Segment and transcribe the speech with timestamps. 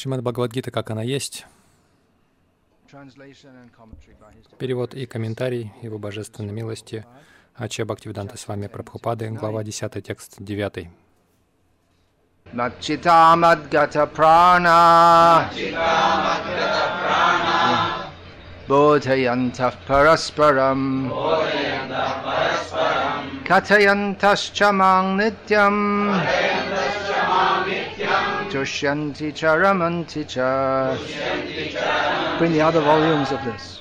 [0.00, 1.44] Шримад Бхагавадгита, как она есть,
[4.58, 7.04] перевод и комментарий Его Божественной милости.
[7.54, 10.88] Ача Бхактивиданта с вами Прабхупады, глава 10, текст 9.
[12.54, 15.50] Machita Madgata Prana
[18.66, 21.10] Bodhayantah Parasparam
[23.44, 25.76] Katayantaschamang Nityam
[28.50, 30.98] Tushyanti Charamanti Cha
[32.36, 33.80] Bring the other volumes of this.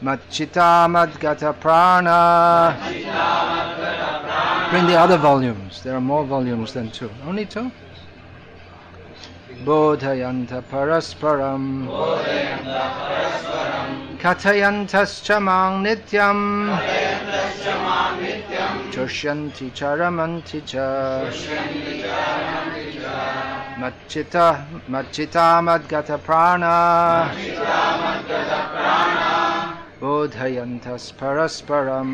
[0.00, 2.76] Machita Madgata Prana
[4.70, 5.82] Bring the other volumes.
[5.82, 7.10] There are more volumes than two.
[7.26, 7.72] Only two?
[9.64, 14.18] Bodhayanta Parasparam parasparam.
[14.18, 16.78] Katayantaschamang Nityam
[18.92, 21.24] Tushyanti Charamanti Cha
[23.76, 27.30] Machita Machita Madgata Prana.
[30.00, 32.10] Bodhayantas Parasparam.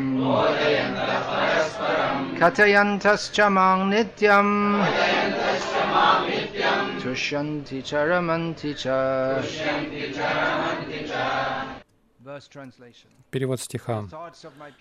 [2.37, 4.49] Katayantaschamang Nityam.
[6.99, 9.41] Tushyanti Charamanti Cha.
[13.31, 14.05] Перевод стиха.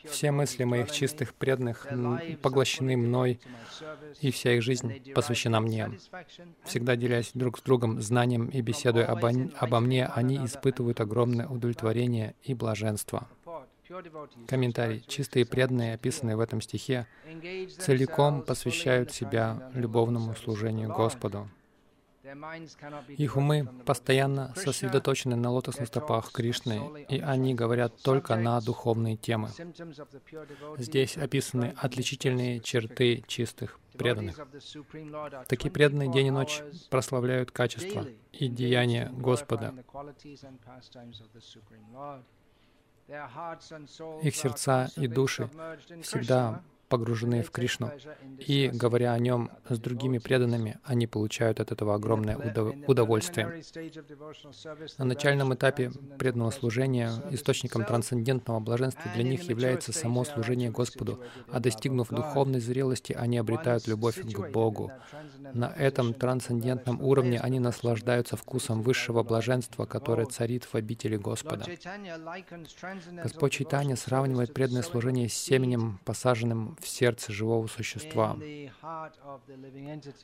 [0.04, 1.86] Все мысли моих чистых преданных
[2.40, 3.40] поглощены мной,
[4.20, 5.90] и вся их жизнь посвящена мне.
[6.64, 12.34] Всегда делясь друг с другом знанием и беседуя обо, обо мне, они испытывают огромное удовлетворение
[12.42, 13.28] и блаженство.
[14.48, 15.04] Комментарий.
[15.06, 17.06] Чистые преданные, описанные в этом стихе,
[17.78, 21.48] целиком посвящают себя любовному служению Господу.
[23.08, 29.50] Их умы постоянно сосредоточены на лотосных стопах Кришны, и они говорят только на духовные темы.
[30.78, 34.38] Здесь описаны отличительные черты чистых преданных.
[35.48, 39.74] Такие преданные день и ночь прославляют качества и деяния Господа.
[44.22, 45.50] Их сердца и души
[46.02, 47.90] всегда погружены в Кришну,
[48.38, 53.62] и, говоря о нем с другими преданными, они получают от этого огромное удов- удовольствие.
[54.98, 61.18] На начальном этапе преданного служения источником трансцендентного блаженства для них является само служение Господу,
[61.50, 64.92] а достигнув духовной зрелости, они обретают любовь к Богу.
[65.54, 71.64] На этом трансцендентном уровне они наслаждаются вкусом высшего блаженства, которое царит в обители Господа.
[73.24, 78.36] Господь Чайтанья сравнивает преданное служение с семенем, посаженным в сердце живого существа.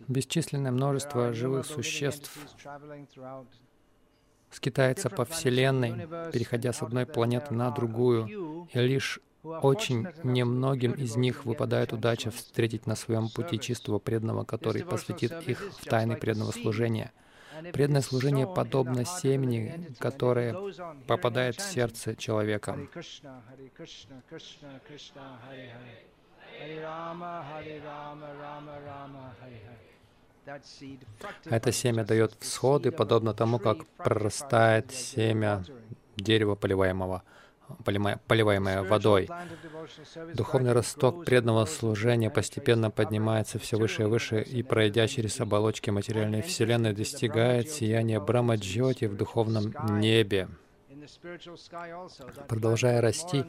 [0.08, 2.36] Бесчисленное множество живых существ
[4.50, 11.44] скитается по Вселенной, переходя с одной планеты на другую, и лишь очень немногим из них
[11.44, 17.12] выпадает удача встретить на своем пути чистого преданного, который посвятит их в тайны преданного служения.
[17.72, 20.56] Преданное служение подобно семени, которое
[21.06, 22.78] попадает в сердце человека.
[31.44, 35.62] Это семя дает всходы, подобно тому, как прорастает семя
[36.16, 37.22] дерева, поливаемого,
[37.84, 39.28] поливаемое водой.
[40.34, 46.42] Духовный росток преданного служения постепенно поднимается все выше и выше и, пройдя через оболочки материальной
[46.42, 50.48] Вселенной, достигает сияния Брамаджоти в духовном небе.
[52.48, 53.44] Продолжая расти,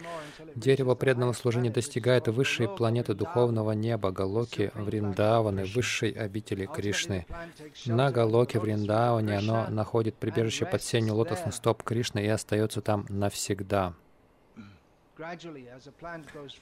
[0.56, 7.26] дерево преданного служения достигает высшей планеты духовного неба, Галоки Вриндаваны, высшей обители Кришны.
[7.86, 13.94] На Галоке Вриндаване оно находит прибежище под сенью лотосных стоп Кришны и остается там навсегда.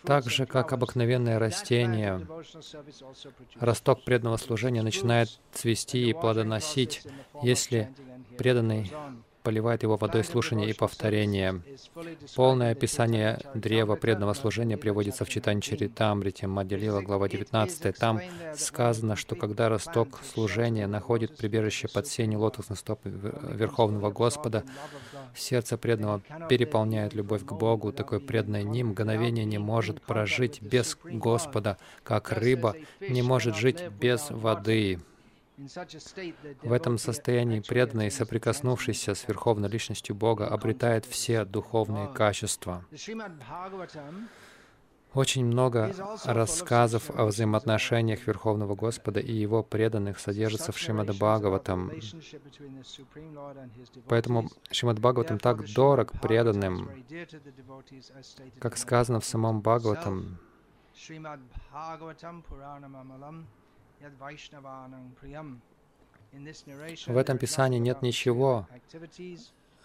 [0.04, 2.26] Так же, как обыкновенное растение,
[3.60, 7.04] росток преданного служения начинает цвести и плодоносить,
[7.44, 7.94] если
[8.38, 8.92] преданный
[9.48, 11.62] поливает его водой слушания и повторения.
[12.36, 17.96] Полное описание древа преданного служения приводится в читании Чаритамрите, Мадьялила, глава 19.
[17.96, 18.20] Там
[18.56, 24.66] сказано, что когда росток служения находит прибежище под сенью лотосных стоп Верховного Господа,
[25.34, 27.94] сердце преданного переполняет любовь к Богу.
[27.94, 34.30] Такой преданный ни мгновение не может прожить без Господа, как рыба не может жить без
[34.30, 35.00] воды.
[35.58, 42.86] В этом состоянии преданный, соприкоснувшийся с Верховной Личностью Бога, обретает все духовные качества.
[45.14, 45.96] Очень много
[46.26, 51.92] рассказов о взаимоотношениях Верховного Господа и Его преданных содержится в Шримад Бхагаватам.
[54.08, 56.92] Поэтому Шримад Бхагаватам так дорог преданным,
[58.60, 60.38] как сказано в самом Бхагаватам.
[67.08, 68.68] В этом Писании нет ничего,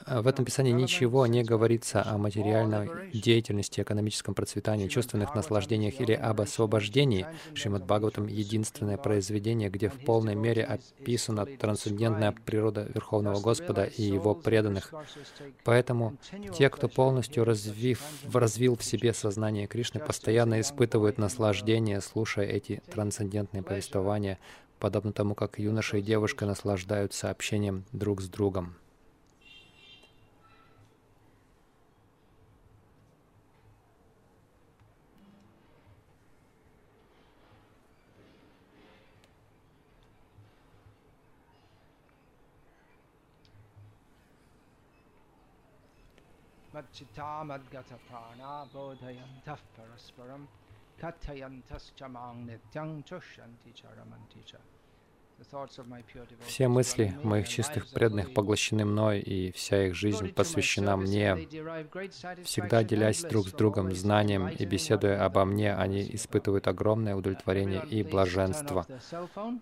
[0.07, 6.41] в этом Писании ничего не говорится о материальной деятельности, экономическом процветании, чувственных наслаждениях или об
[6.41, 7.27] освобождении.
[7.55, 14.35] Шримад Бхагаватам— единственное произведение, где в полной мере описана трансцендентная природа Верховного Господа и Его
[14.35, 14.93] преданных.
[15.65, 16.17] Поэтому
[16.57, 18.01] те, кто полностью развив,
[18.33, 24.39] развил в себе сознание Кришны, постоянно испытывают наслаждение, слушая эти трансцендентные повествования,
[24.79, 28.75] подобно тому, как юноша и девушка наслаждаются общением друг с другом.
[56.47, 61.37] Все мысли моих чистых преданных поглощены мной, и вся их жизнь посвящена мне.
[62.45, 68.03] Всегда делясь друг с другом знанием и беседуя обо мне, они испытывают огромное удовлетворение и
[68.03, 68.87] блаженство.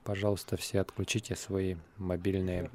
[0.04, 2.70] Пожалуйста, все отключите свои мобильные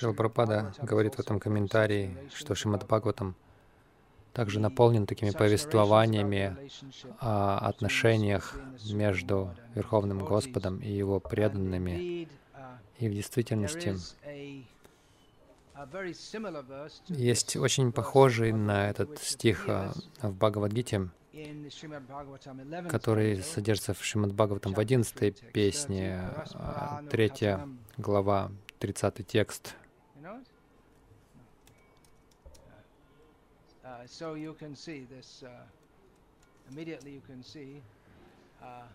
[0.00, 3.34] Прабхупада говорит в этом комментарии, что Шримад Бхагаватам
[4.32, 6.56] также наполнен такими повествованиями
[7.20, 8.54] о отношениях
[8.90, 12.28] между Верховным Господом и Его преданными.
[12.98, 13.96] И в действительности
[17.08, 21.08] есть очень похожий на этот стих а, в Бхагавадгите,
[22.88, 26.30] который содержится в Шримад Бхагаватам в 11 песне,
[27.10, 29.74] 3 а, глава, 30 текст.
[34.06, 35.50] So you can see this, uh,
[36.70, 37.82] immediately you can see
[38.62, 38.86] uh,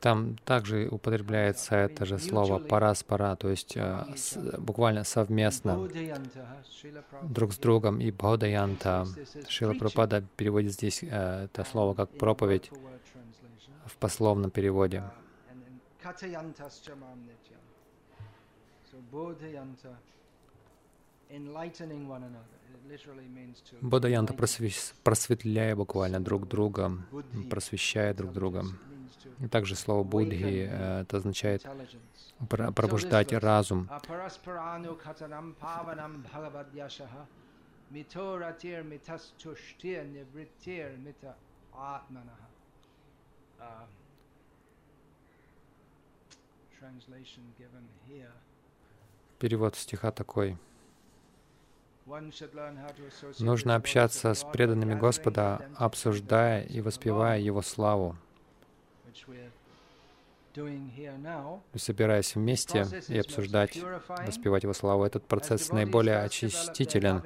[0.00, 5.88] там также употребляется это же слово параспара, то есть с, буквально совместно
[7.22, 8.00] друг с другом.
[8.00, 9.06] И бходаянта
[9.48, 12.70] Шила Прабхупада переводит здесь это слово как проповедь
[13.86, 15.04] в пословном переводе.
[23.80, 24.34] Бодаянта
[25.02, 26.92] просветляя буквально друг друга,
[27.50, 28.64] просвещая друг друга.
[29.40, 31.64] И также слово будхи э, это означает
[32.48, 33.88] пробуждать разум.
[49.38, 50.56] Перевод стиха такой.
[53.38, 58.16] Нужно общаться с преданными Господа, обсуждая и воспевая Его славу.
[61.76, 63.78] Собираясь вместе и обсуждать,
[64.26, 67.22] воспевать Его славу, этот процесс наиболее очистителен.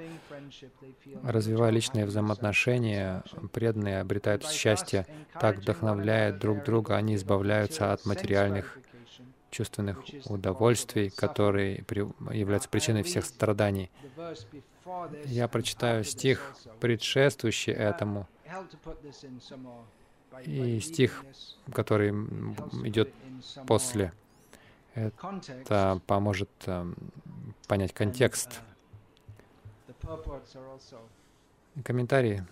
[1.22, 3.22] Развивая личные взаимоотношения,
[3.52, 5.06] преданные обретают счастье,
[5.40, 8.78] так вдохновляя друг друга, они избавляются от материальных
[9.52, 11.84] чувственных удовольствий, которые
[12.32, 13.90] являются причиной всех страданий.
[15.26, 18.26] Я прочитаю стих, предшествующий этому,
[20.44, 21.24] и стих,
[21.72, 23.10] который идет
[23.66, 24.12] после.
[24.94, 26.94] Это поможет эм,
[27.66, 28.60] понять контекст.
[31.82, 32.44] Комментарии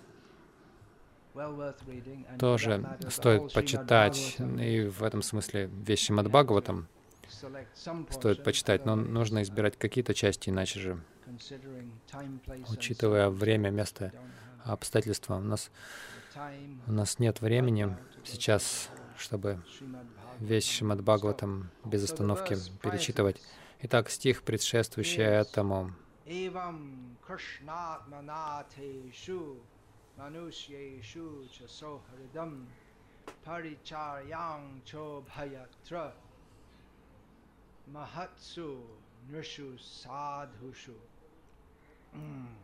[2.38, 6.88] тоже стоит почитать, и в этом смысле вещи Мадбхагаватам
[8.10, 11.00] стоит почитать, но нужно избирать какие-то части, иначе же,
[12.68, 14.12] учитывая время, место,
[14.64, 15.70] обстоятельства, у нас,
[16.86, 19.60] у нас нет времени сейчас, чтобы
[20.38, 23.40] весь Шримад Бхагаватам без остановки перечитывать.
[23.82, 25.92] Итак, стих, предшествующий этому.
[30.20, 32.66] Manushyeshu cha sohridam
[33.42, 36.12] paricharyang chobhayatra
[37.90, 38.86] mahatsu
[39.30, 40.92] nrishu sadhushu.
[42.14, 42.54] Mm.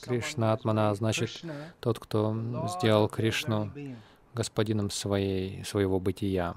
[0.00, 1.42] Кришна Атмана значит
[1.80, 2.36] тот, кто
[2.68, 3.72] сделал Кришну
[4.34, 6.54] господином своей, своего бытия.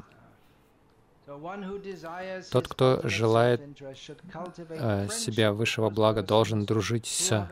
[2.51, 3.61] Тот, кто желает
[4.69, 7.49] э, себя высшего блага, должен дружить с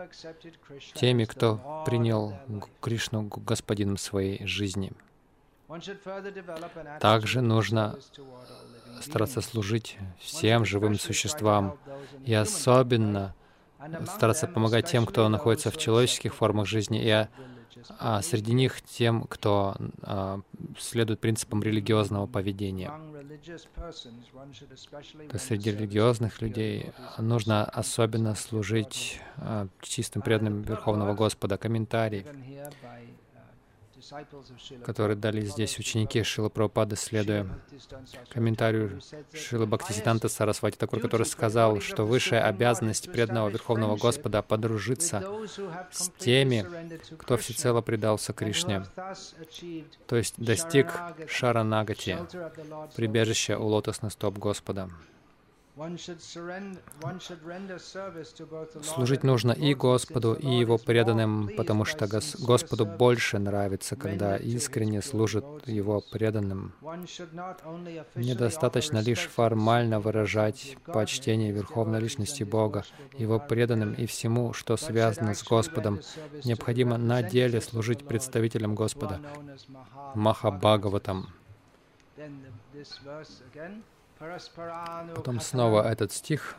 [0.94, 2.36] теми, кто принял.
[2.82, 4.92] Кришну господином своей жизни.
[7.00, 7.98] Также нужно
[9.02, 11.78] Стараться служить всем живым существам
[12.26, 13.34] и особенно
[14.06, 17.28] стараться помогать тем, кто находится в человеческих формах жизни, и
[18.00, 20.42] а, среди них тем, кто а,
[20.78, 22.92] следует принципам религиозного поведения.
[25.30, 31.58] То render среди религиозных людей нужно особенно служить а, чистым преданным Верховного Господа.
[31.58, 32.26] Комментарий,
[34.86, 37.48] который дали здесь ученики Шила Прабхупады, следуя
[38.30, 39.02] комментарию
[39.34, 45.24] Шила Бхактисиданта Сарасвати Такур, который сказал, что высшая обязанность преданного Верховного Господа— подружиться
[45.92, 46.66] с теми,
[47.18, 48.84] кто всецело предался Кришне,
[50.08, 50.88] то есть достиг
[51.28, 52.18] Шаранагати,
[52.96, 54.90] прибежища у лотосных стоп Господа.
[58.84, 65.02] Служить нужно и Господу, и Его преданным, потому что Гос- Господу больше нравится, когда искренне
[65.02, 66.74] служат Его преданным.
[68.16, 72.84] Недостаточно лишь формально выражать почтение Верховной Личности Бога,
[73.18, 76.02] Его преданным и всему, что связано с Господом.
[76.44, 79.20] Необходимо на деле служить представителям Господа.
[80.16, 81.28] Махабхагаватам.
[85.16, 86.56] Потом снова этот стих.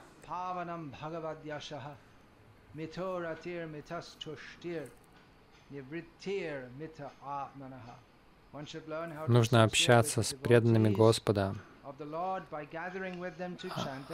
[9.28, 11.54] Нужно общаться с преданными Господа,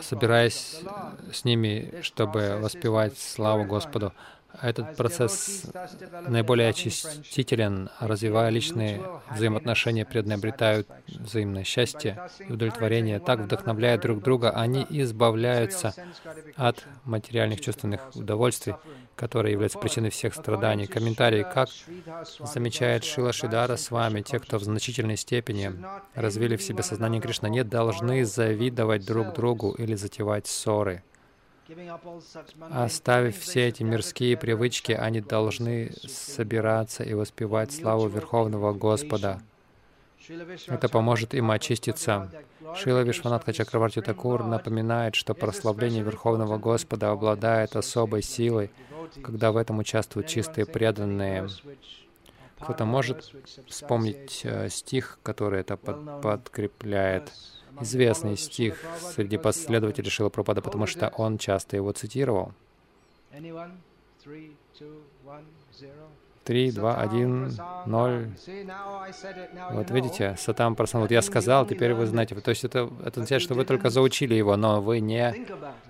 [0.00, 0.82] собираясь
[1.32, 4.12] с ними, чтобы воспевать славу Господу.
[4.60, 5.66] Этот процесс
[6.26, 13.20] наиболее очистителен, развивая личные взаимоотношения, приобретают взаимное счастье и удовлетворение.
[13.20, 15.94] Так, вдохновляя друг друга, они избавляются
[16.56, 18.74] от материальных чувственных удовольствий,
[19.16, 20.86] которые являются причиной всех страданий.
[20.86, 21.44] Комментарий.
[21.44, 21.68] Как
[22.40, 25.72] замечает Шила Шидара с вами, те, кто в значительной степени
[26.14, 31.02] развили в себе сознание Кришны, не должны завидовать друг другу или затевать ссоры.
[32.70, 39.40] Оставив все эти мирские привычки, они должны собираться и воспевать славу Верховного Господа.
[40.66, 42.30] Это поможет им очиститься.
[42.76, 48.70] Шила Вишванатха Чакраварти Такур напоминает, что прославление Верховного Господа обладает особой силой,
[49.22, 51.48] когда в этом участвуют чистые преданные.
[52.60, 53.32] Кто-то может
[53.68, 57.32] вспомнить э, стих, который это под- подкрепляет.
[57.80, 58.78] Известный стих
[59.14, 62.52] среди последователей Шила Прабхупады, потому что он часто его цитировал.
[66.44, 67.52] Три, два, один,
[67.84, 68.30] ноль.
[69.70, 72.34] Вот видите, Сатам Прасан, вот я сказал, теперь вы знаете.
[72.36, 75.46] То есть это, это означает, что вы только заучили его, но вы не,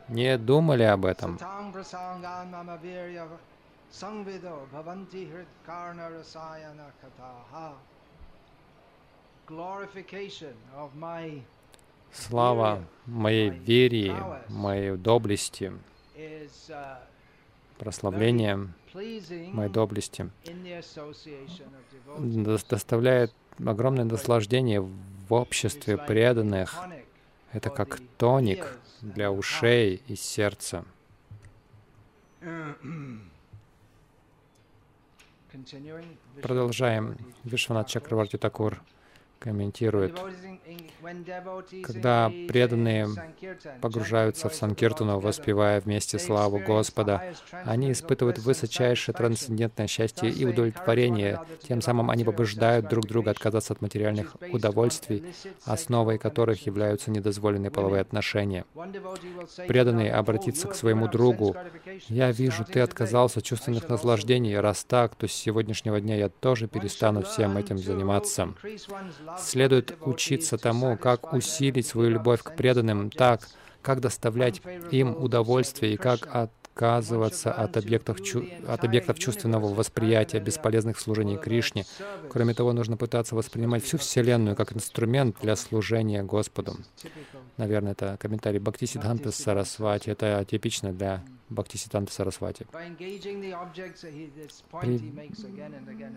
[0.08, 1.38] не думали об этом.
[12.12, 14.16] Слава моей вере,
[14.48, 15.72] моей доблести,
[17.78, 18.68] прославление
[19.52, 20.30] моей доблести
[22.18, 23.32] дос- доставляет
[23.64, 26.74] огромное наслаждение в обществе преданных.
[27.52, 30.84] Это как тоник для ушей и сердца.
[36.42, 37.16] Продолжаем.
[37.44, 38.80] Вишванат Чакраварти Такур
[39.38, 40.18] комментирует,
[41.82, 43.08] когда преданные
[43.80, 51.40] погружаются в Санкиртану, воспевая вместе славу Господа, они испытывают высочайшее трансцендентное счастье и удовлетворение.
[51.66, 55.24] Тем самым они побуждают друг друга отказаться от материальных удовольствий,
[55.64, 58.64] основой которых являются недозволенные половые отношения.
[59.66, 61.56] Преданный обратится к своему другу.
[62.08, 64.58] «Я вижу, ты отказался от чувственных наслаждений.
[64.58, 68.54] Раз так, то с сегодняшнего дня я тоже перестану всем этим заниматься».
[69.36, 73.48] Следует учиться тому, как усилить свою любовь к преданным так,
[73.82, 76.28] как доставлять им удовольствие и как
[76.78, 81.84] отказываться от объектов, чу от объектов чувственного восприятия, бесполезных служений Кришне.
[82.30, 86.76] Кроме того, нужно пытаться воспринимать всю Вселенную как инструмент для служения Господу.
[87.56, 90.10] Наверное, это комментарий Бхакти Сиддханта Сарасвати.
[90.10, 92.66] Это типично для Бхакти Сиддханта Сарасвати.
[94.80, 94.98] При...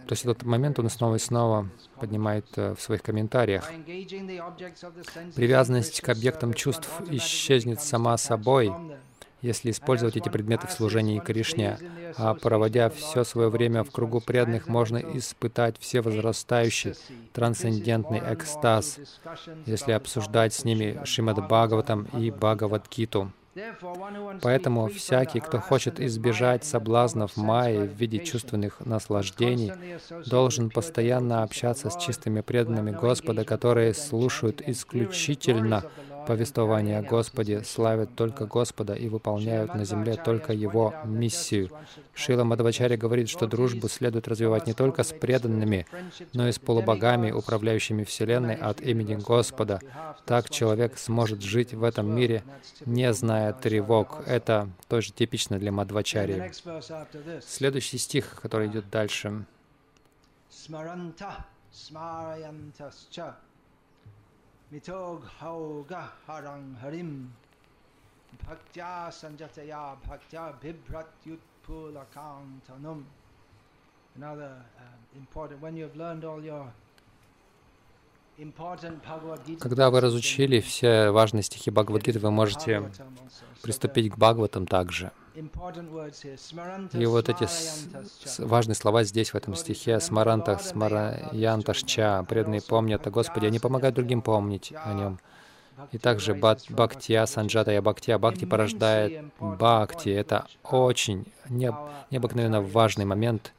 [0.08, 1.68] То есть этот момент он снова и снова
[2.00, 3.68] поднимает э, в своих комментариях.
[5.36, 8.72] Привязанность к объектам чувств исчезнет сама собой,
[9.42, 11.78] если использовать эти предметы в служении Кришне,
[12.18, 16.94] а проводя все свое время в кругу преданных, можно испытать все возрастающий
[17.34, 19.00] трансцендентный экстаз,
[19.66, 23.32] если обсуждать с ними Шримад Бхагаватам и Бхагавадгиту.
[24.42, 29.74] Поэтому всякий, кто хочет избежать соблазнов Майи в виде чувственных наслаждений,
[30.26, 35.84] должен постоянно общаться с чистыми преданными Господа, которые слушают исключительно
[36.28, 41.70] повествования о Господе, славят только Господа и выполняют на земле только Его миссию.
[42.14, 45.86] Шила Мадхавачарья говорит, что дружбу следует развивать не только с преданными,
[46.34, 49.80] но и с полубогами, управляющими Вселенной от имени Господа.
[50.26, 52.44] Так человек сможет жить в этом мире,
[52.86, 54.24] не зная тревог.
[54.28, 56.52] Это тоже типично для Мадхвачарьи.
[57.42, 59.46] Следующий стих, который идет дальше.
[64.72, 67.34] Mitog hauga harang harim
[68.44, 73.00] bhaktya sanjataya bhaktya bibhratyutpulakantanum.
[74.16, 74.82] Another uh,
[75.16, 76.74] important, when you have learned all your
[79.60, 82.90] когда вы разучили все важные стихи Бхагавадгиты, вы можете
[83.62, 85.12] приступить к Бхагаватам также.
[85.34, 87.48] И вот эти
[88.42, 94.22] важные слова здесь, в этом стихе, смаранта, смараянташча, преданные помнят о Господе, они помогают другим
[94.22, 95.20] помнить о Нем.
[95.92, 100.10] И также бхактия, санджатая бхактия, бхакти порождает бхакти.
[100.10, 103.54] Это очень необыкновенно важный момент,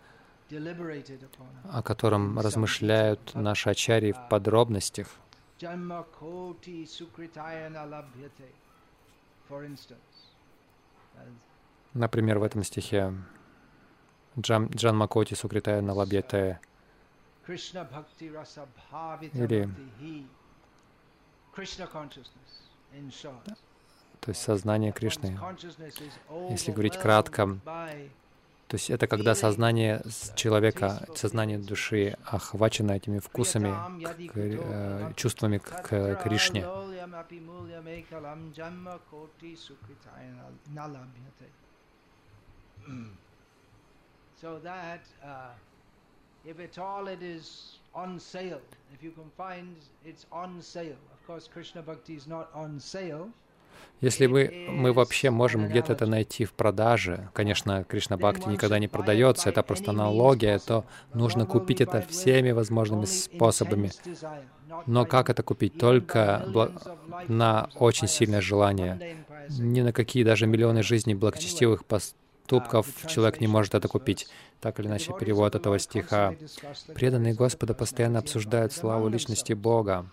[1.71, 5.09] о котором размышляют наши ачари в подробностях.
[11.95, 13.15] Например, в этом стихе.
[14.39, 16.59] Джан, Джан Макоти Сукритая Налабьете
[19.35, 19.69] или
[24.21, 25.37] то есть сознание Кришны.
[26.51, 30.03] Если говорить кратко, то есть это когда сознание
[30.37, 33.75] человека, сознание души охвачено этими вкусами,
[34.29, 36.65] к, э, чувствами к, к Кришне.
[44.43, 45.55] So that uh,
[46.45, 48.61] if at all it is on sale,
[48.93, 50.99] if you can find it's on sale.
[51.15, 53.31] Of course, Krishna Bhakti is not on sale.
[54.01, 58.89] Если мы, мы вообще можем где-то это найти в продаже, конечно, Кришна Бхакти никогда не
[58.89, 63.91] продается, это просто аналогия, то нужно купить это всеми возможными способами.
[64.87, 65.79] Но как это купить?
[65.79, 66.45] Только
[67.29, 69.25] на очень сильное желание.
[69.51, 71.85] Ни на какие даже миллионы жизней благочестивых
[72.53, 74.29] поступков человек не может это купить.
[74.61, 76.35] Так или иначе, перевод этого стиха.
[76.95, 80.07] Преданные Господа постоянно обсуждают славу личности Бога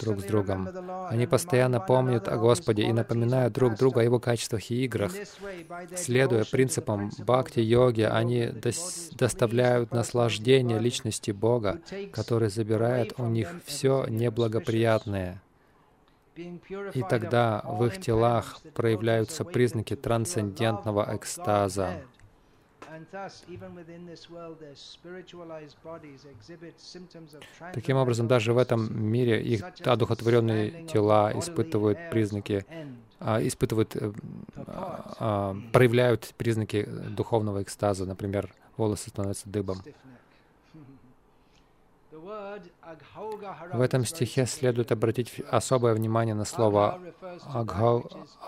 [0.00, 0.68] друг с другом.
[1.08, 5.12] Они постоянно помнят о Господе и напоминают друг другу о Его качествах и играх.
[5.96, 8.50] Следуя принципам бхакти-йоги, они
[9.12, 11.80] доставляют наслаждение личности Бога,
[12.12, 15.40] который забирает у них все неблагоприятное.
[16.94, 22.02] И тогда в их телах проявляются признаки трансцендентного экстаза.
[27.74, 32.64] Таким образом, даже в этом мире их одухотворенные тела испытывают признаки,
[33.20, 34.12] а, испытывают, э,
[34.56, 38.06] а, проявляют признаки духовного экстаза.
[38.06, 39.82] Например, волосы становятся дыбом.
[43.72, 47.00] В этом стихе следует обратить особое внимание на слово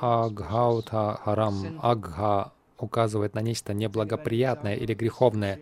[0.01, 5.61] «агхаута харам», «агха» указывает на нечто неблагоприятное или греховное.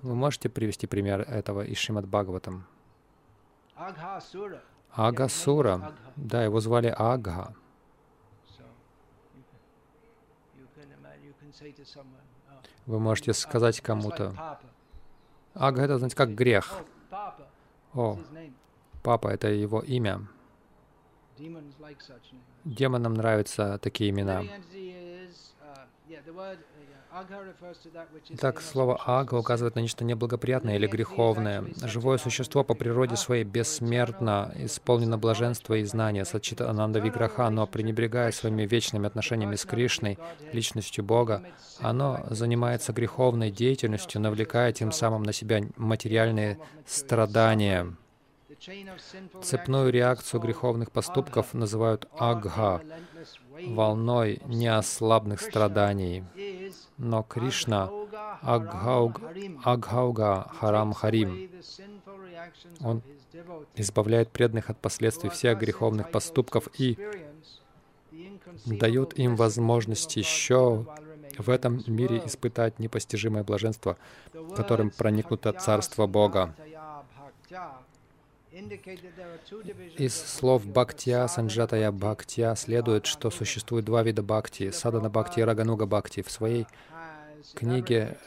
[0.00, 2.66] Вы можете привести пример этого из Шримад Бхагаватам?
[4.90, 5.94] Агасура.
[6.16, 7.54] Да, его звали Агха.
[12.86, 14.58] Вы можете сказать кому-то,
[15.54, 16.82] Ага— это, знаете, как грех.
[17.94, 18.18] О,
[19.02, 20.26] папа— это его имя.
[22.64, 24.42] Демонам нравятся такие имена.
[28.40, 31.64] Так, слово «ага» указывает на нечто неблагоприятное или греховное.
[31.82, 38.32] Живое существо по природе своей бессмертно, исполнено блаженства и знания, сочит Ананда Виграха, но пренебрегая
[38.32, 40.18] своими вечными отношениями с Кришной,
[40.52, 41.42] личностью Бога,
[41.80, 47.94] оно занимается греховной деятельностью, навлекая тем самым на себя материальные страдания.
[49.42, 52.80] Цепную реакцию греховных поступков называют агха,
[53.68, 56.24] волной неослабных страданий.
[56.98, 57.90] Но Кришна
[58.42, 59.20] Агхауг,
[59.64, 61.50] Агхауга Харам Харим.
[62.80, 63.02] Он
[63.74, 66.98] избавляет преданных от последствий всех греховных поступков и
[68.66, 70.86] дает им возможность еще
[71.38, 73.96] в этом мире испытать непостижимое блаженство,
[74.54, 76.54] которым проникнуто Царство Бога.
[79.96, 85.86] Из слов Бхактия, Санджатая Бхактия следует, что существует два вида бхакти— садана бхакти и рагануга
[85.86, 86.20] бхакти.
[86.20, 86.66] В своей
[87.54, 88.18] книге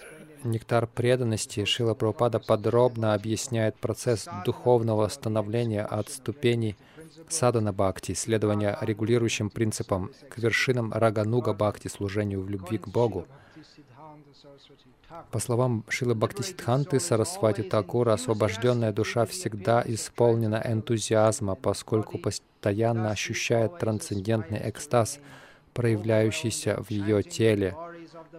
[0.43, 6.75] «Нектар преданности» Шила Прабхупада подробно объясняет процесс духовного становления от ступеней
[7.29, 13.27] садана бхакти, следования регулирующим принципам, к вершинам рагануга бхакти, служению в любви к Богу.
[15.31, 24.69] По словам Шилы Бхактисидханты Сарасвати Такура, освобожденная душа всегда исполнена энтузиазма, поскольку постоянно ощущает трансцендентный
[24.69, 25.19] экстаз,
[25.73, 27.75] проявляющийся в ее теле.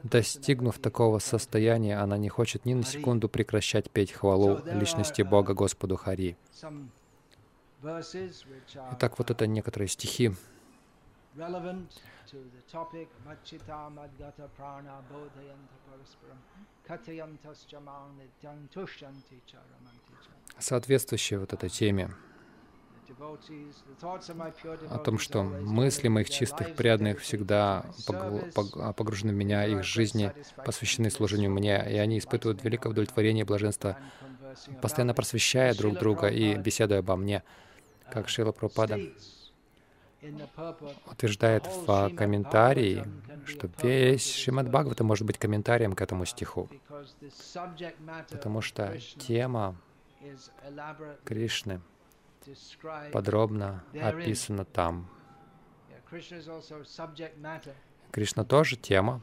[0.03, 5.97] Достигнув такого состояния, она не хочет ни на секунду прекращать петь хвалу личности Бога Господу
[5.97, 6.37] Хари.
[8.93, 10.33] Итак, вот это некоторые стихи,
[11.37, 16.41] to the topic Machita Madgata Prana Bodhayanta Parasparam
[16.89, 18.19] Kathayantascha Mang
[18.73, 19.41] Tushyanti
[20.59, 22.09] Соответствующие вот этой теме.
[24.91, 27.85] О том, что мысли моих чистых преданных всегда
[28.97, 30.33] погружены в меня, их жизни
[30.65, 33.99] посвящены служению мне, и они испытывают великое удовлетворение и блаженство,
[34.81, 37.43] постоянно просвещая друг друга и беседуя обо мне,
[38.11, 38.99] как Шила Пропада
[41.07, 43.05] утверждает в комментарии,
[43.45, 46.69] что весь Шримад Бхагавата может быть комментарием к этому стиху,
[48.31, 49.77] потому что тема
[51.25, 51.81] Кришны
[53.13, 55.09] подробно описана там.
[58.11, 59.21] Кришна тоже тема.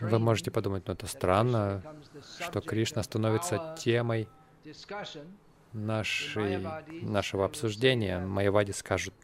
[0.00, 1.82] Вы можете подумать, ну это странно,
[2.40, 4.28] что Кришна становится темой
[5.72, 6.66] нашей,
[7.02, 8.18] нашего обсуждения.
[8.18, 9.14] Майявади скажут,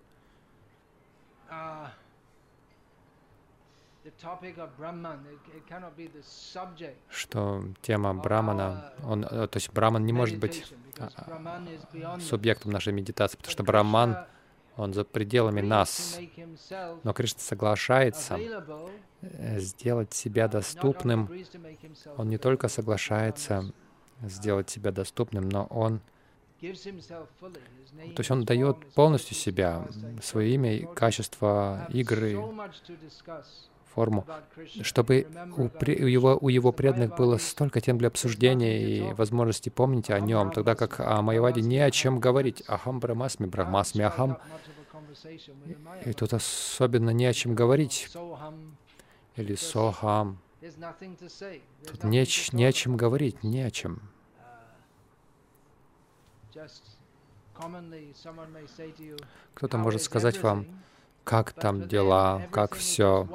[7.10, 12.92] что тема Брамана, он, э, то есть Браман не может быть а, а, субъектом нашей
[12.92, 14.16] медитации, потому что Браман,
[14.76, 16.18] он за пределами нас.
[17.02, 18.38] Но Кришна соглашается
[19.20, 21.30] э, сделать себя доступным.
[22.16, 23.72] Он не только соглашается
[24.22, 26.00] сделать себя доступным, но он
[26.60, 29.86] то есть он дает полностью себя,
[30.22, 32.36] свое имя, качество игры,
[33.94, 34.26] форму,
[34.82, 40.10] чтобы у, у, его, у его преданных было столько тем для обсуждения и возможности помнить
[40.10, 42.62] о нем, тогда как о Майяваде не о чем говорить.
[42.66, 44.38] Ахам Брамасми, Брахмасми Ахам.
[46.04, 48.08] И тут особенно не о чем говорить.
[49.36, 50.38] Или Сохам.
[51.90, 54.00] Тут не, не о чем говорить, не о чем.
[59.54, 60.66] Кто-то может сказать вам,
[61.24, 63.28] как там дела, как все.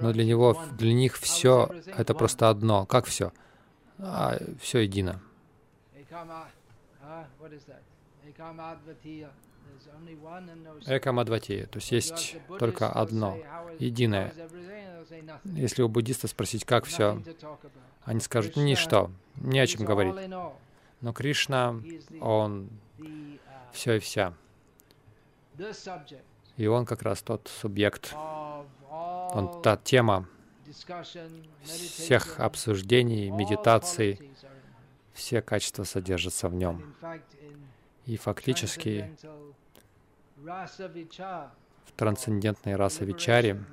[0.00, 2.86] Но для него, для них все это просто одно.
[2.86, 3.32] Как все?
[3.98, 5.20] А, все едино.
[10.86, 13.38] Экамадватия, то есть есть только одно,
[13.78, 14.32] единое.
[15.44, 17.22] Если у буддиста спросить, как все,
[18.04, 20.14] они скажут, ничто, не о чем говорить.
[21.00, 21.80] Но Кришна,
[22.20, 22.68] Он
[23.72, 24.34] все и вся.
[26.56, 28.14] И Он как раз тот субъект,
[28.90, 30.28] Он та тема
[31.64, 34.20] всех обсуждений, медитаций,
[35.12, 36.94] все качества содержатся в нем.
[38.06, 39.14] И фактически
[40.36, 43.64] в трансцендентной расовичаре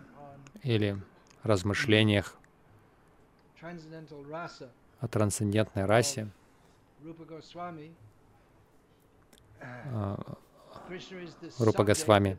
[0.64, 1.02] или
[1.44, 2.36] размышлениях
[5.00, 6.28] о трансцендентной расе
[7.04, 7.26] Рупа
[11.84, 12.38] Госвами.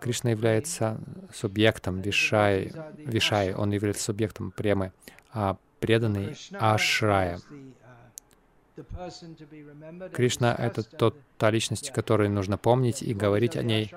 [0.00, 0.98] Кришна является
[1.32, 4.92] субъектом Вишай, Вишай, он является субъектом премы,
[5.32, 7.40] а преданный Ашрая.
[10.12, 13.92] Кришна— это тот, та личность, которой нужно помнить и говорить о ней.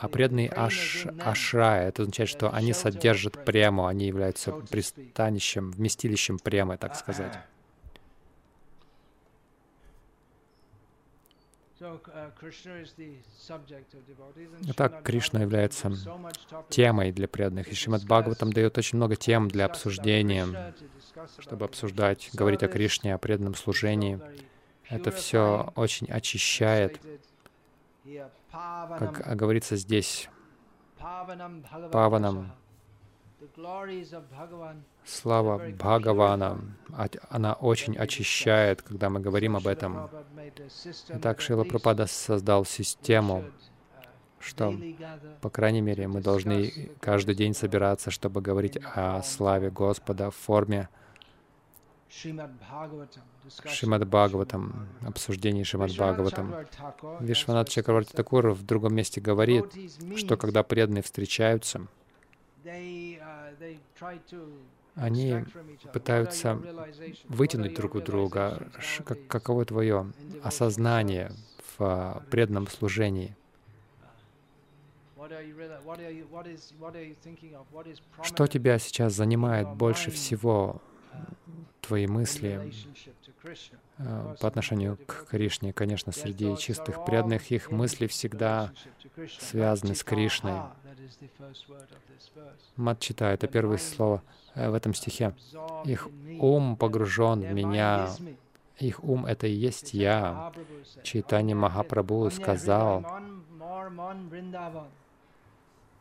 [0.00, 6.78] А преданные аш, ашрая, это означает, что они содержат прему, они являются пристанищем, вместилищем премы,
[6.78, 7.38] так сказать.
[14.68, 15.92] Итак, Кришна является
[16.68, 17.68] темой для преданных.
[17.68, 20.74] И Шримад Бхагаватам дает очень много тем для обсуждения,
[21.38, 24.20] чтобы обсуждать, говорить о Кришне, о преданном служении.
[24.88, 27.00] Это все очень очищает,
[28.50, 30.28] как говорится здесь,
[31.92, 32.52] Паванам,
[35.04, 36.60] Слава Бхагавана,
[37.30, 40.10] она очень очищает, когда мы говорим об этом.
[41.08, 43.44] Итак, Шила Пропада создал систему,
[44.40, 44.74] что,
[45.40, 50.88] по крайней мере, мы должны каждый день собираться, чтобы говорить о славе Господа в форме
[52.08, 52.50] Шримад
[54.08, 56.54] Бхагаватам, обсуждении Шримад Бхагаватам.
[57.20, 59.66] Вишванат Чакраварти Такур в другом месте говорит,
[60.16, 61.86] что когда преданные встречаются,
[64.94, 65.44] они
[65.92, 66.60] пытаются
[67.28, 68.68] вытянуть друг у друга,
[69.04, 71.32] как, каково твое осознание
[71.78, 73.36] в а, преданном служении.
[78.22, 80.80] Что тебя сейчас занимает больше всего
[81.88, 82.72] твои мысли
[83.98, 85.72] э, по отношению к Кришне.
[85.72, 88.72] Конечно, среди чистых преданных их мысли всегда
[89.40, 90.60] связаны с Кришной.
[92.76, 94.22] Мат читает, это первое слово
[94.54, 95.34] э, в этом стихе.
[95.84, 98.08] Их ум погружен в меня.
[98.78, 100.52] Их ум— это и есть я.
[101.02, 103.04] Читание Махапрабху сказал,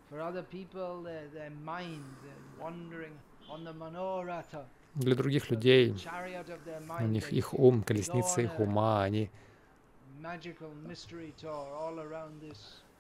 [0.09, 3.11] For other people, their mind, they're wandering
[3.49, 4.63] on the Manorata.
[4.97, 5.95] Для других людей
[6.99, 9.29] у них их ум, колесница их ума, они,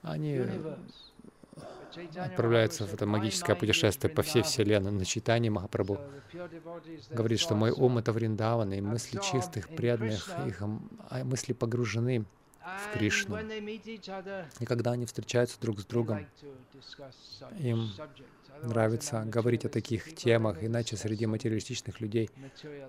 [0.03, 0.39] они
[2.15, 4.91] отправляются в это магическое путешествие по всей Вселенной.
[4.91, 5.97] На читании Махапрабху
[7.09, 10.61] говорит, что мой ум— это Вриндаван, и мысли чистых, преданных, их
[11.09, 12.25] а мысли погружены
[12.67, 13.37] в Кришну.
[14.59, 16.25] И когда они встречаются друг с другом,
[17.59, 17.89] им
[18.63, 22.29] нравится говорить о таких темах, иначе среди материалистичных людей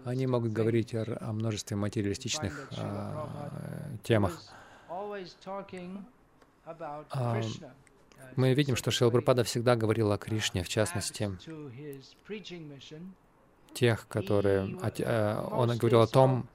[0.05, 3.51] они могут говорить о, множестве материалистичных а,
[4.03, 4.43] темах.
[7.11, 7.41] А,
[8.37, 11.31] мы видим, что Шрила Прабхупада всегда говорил о Кришне, в частности,
[13.79, 14.77] тех, которые...
[14.99, 16.49] Э, он говорил о том,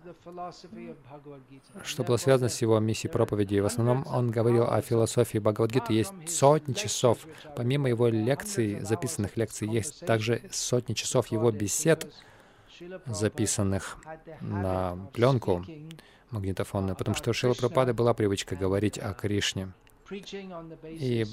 [1.83, 3.59] что было связано с его миссией проповеди.
[3.59, 5.93] В основном он говорил о философии Бхагавадгиты.
[5.93, 7.19] Есть сотни часов.
[7.55, 12.13] Помимо его лекций, записанных лекций, есть также сотни часов его бесед,
[13.05, 13.97] записанных
[14.41, 15.65] на пленку
[16.31, 19.71] магнитофонную, потому что у Шила Прабхупады была привычка говорить о Кришне.
[20.83, 21.25] И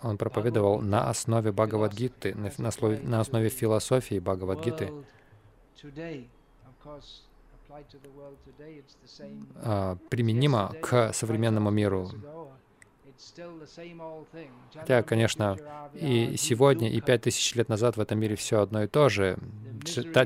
[0.00, 4.92] он проповедовал на основе Бхагавадгиты, на, основе, на основе философии Бхагавадгиты.
[9.62, 12.10] А, применимо к современному миру.
[14.74, 15.56] Хотя, конечно,
[15.94, 19.38] и сегодня, и пять тысяч лет назад в этом мире все одно и то же.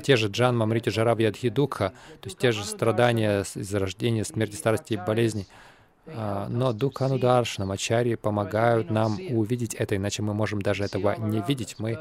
[0.03, 4.55] Те же Джан, Мамрити, Жарав, Ядхи, Дукха, то есть те же страдания из-за рождения, смерти,
[4.55, 5.47] старости и болезней.
[6.15, 11.77] А, но Дукханударшнам, Ачари помогают нам увидеть это, иначе мы можем даже этого не видеть.
[11.79, 11.99] Мы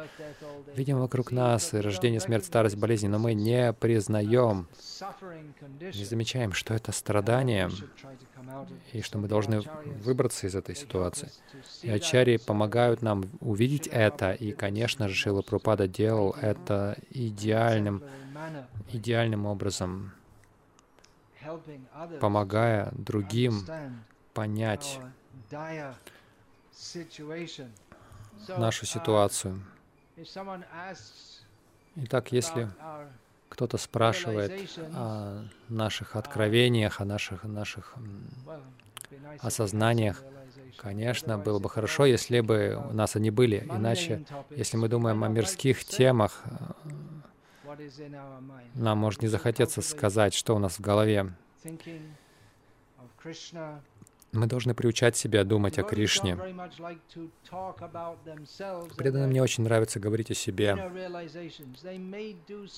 [0.75, 4.67] видим вокруг нас рождение, смерть, старость, болезни, но мы не признаем,
[5.79, 7.69] не замечаем, что это страдание,
[8.93, 9.61] и что мы должны
[10.03, 11.29] выбраться из этой ситуации.
[11.81, 18.03] И Ачари помогают нам увидеть это, и, конечно же, Шила Прупада делал это идеальным,
[18.91, 20.13] идеальным образом
[22.19, 23.65] помогая другим
[24.33, 24.99] понять
[28.57, 29.61] нашу ситуацию.
[31.95, 32.69] Итак, если
[33.49, 37.95] кто-то спрашивает о наших откровениях, о наших, наших
[39.39, 40.23] осознаниях,
[40.77, 43.65] конечно, было бы хорошо, если бы у нас они были.
[43.69, 46.43] Иначе, если мы думаем о мирских темах,
[48.75, 51.33] нам может не захотеться сказать, что у нас в голове.
[54.33, 56.35] Мы должны приучать себя думать о Кришне.
[58.97, 60.73] Преданным мне очень нравится говорить о себе,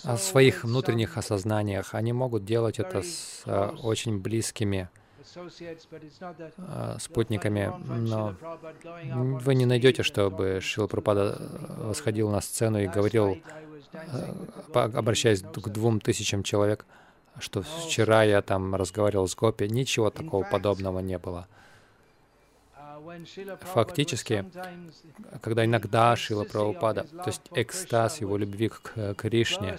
[0.04, 1.96] о своих внутренних осознаниях.
[1.96, 4.90] Они могут делать это с а, очень близкими
[7.00, 8.36] спутниками, но
[9.42, 11.38] вы не найдете, чтобы Шила Прабхупада
[11.78, 13.38] восходил на сцену и говорил,
[14.74, 16.86] а, обращаясь к двум тысячам человек,
[17.40, 19.68] что вчера я там разговаривал с Гопи.
[19.68, 21.48] Ничего такого подобного не было.
[23.62, 24.46] Фактически,
[25.42, 29.78] когда иногда Шила Прабхупада, то есть экстаз его любви к Кришне,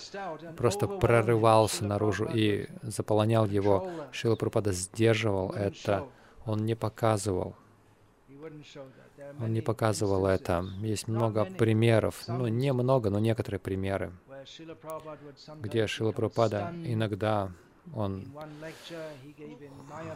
[0.57, 6.07] просто прорывался наружу и заполонял его, Шила Прабхупада сдерживал это,
[6.45, 7.57] он не показывал.
[9.39, 10.65] Он не показывал это.
[10.81, 14.13] Есть много примеров, ну, не много, но некоторые примеры,
[15.61, 17.53] где Шила Прабхупада иногда
[17.95, 18.25] он,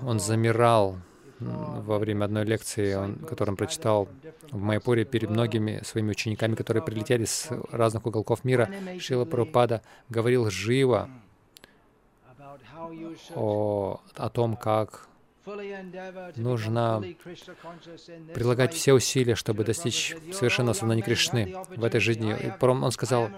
[0.03, 0.99] он замирал
[1.41, 4.09] во время одной лекции, он, которую он прочитал
[4.51, 10.51] в Майпуре перед многими своими учениками, которые прилетели с разных уголков мира, Шила Прабхупада говорил
[10.51, 11.11] живо
[13.35, 15.09] о, о том, как
[16.37, 17.05] нужно
[18.33, 22.35] прилагать все усилия, чтобы достичь совершенного сознания Кришны в этой жизни.
[22.35, 23.29] И он сказал,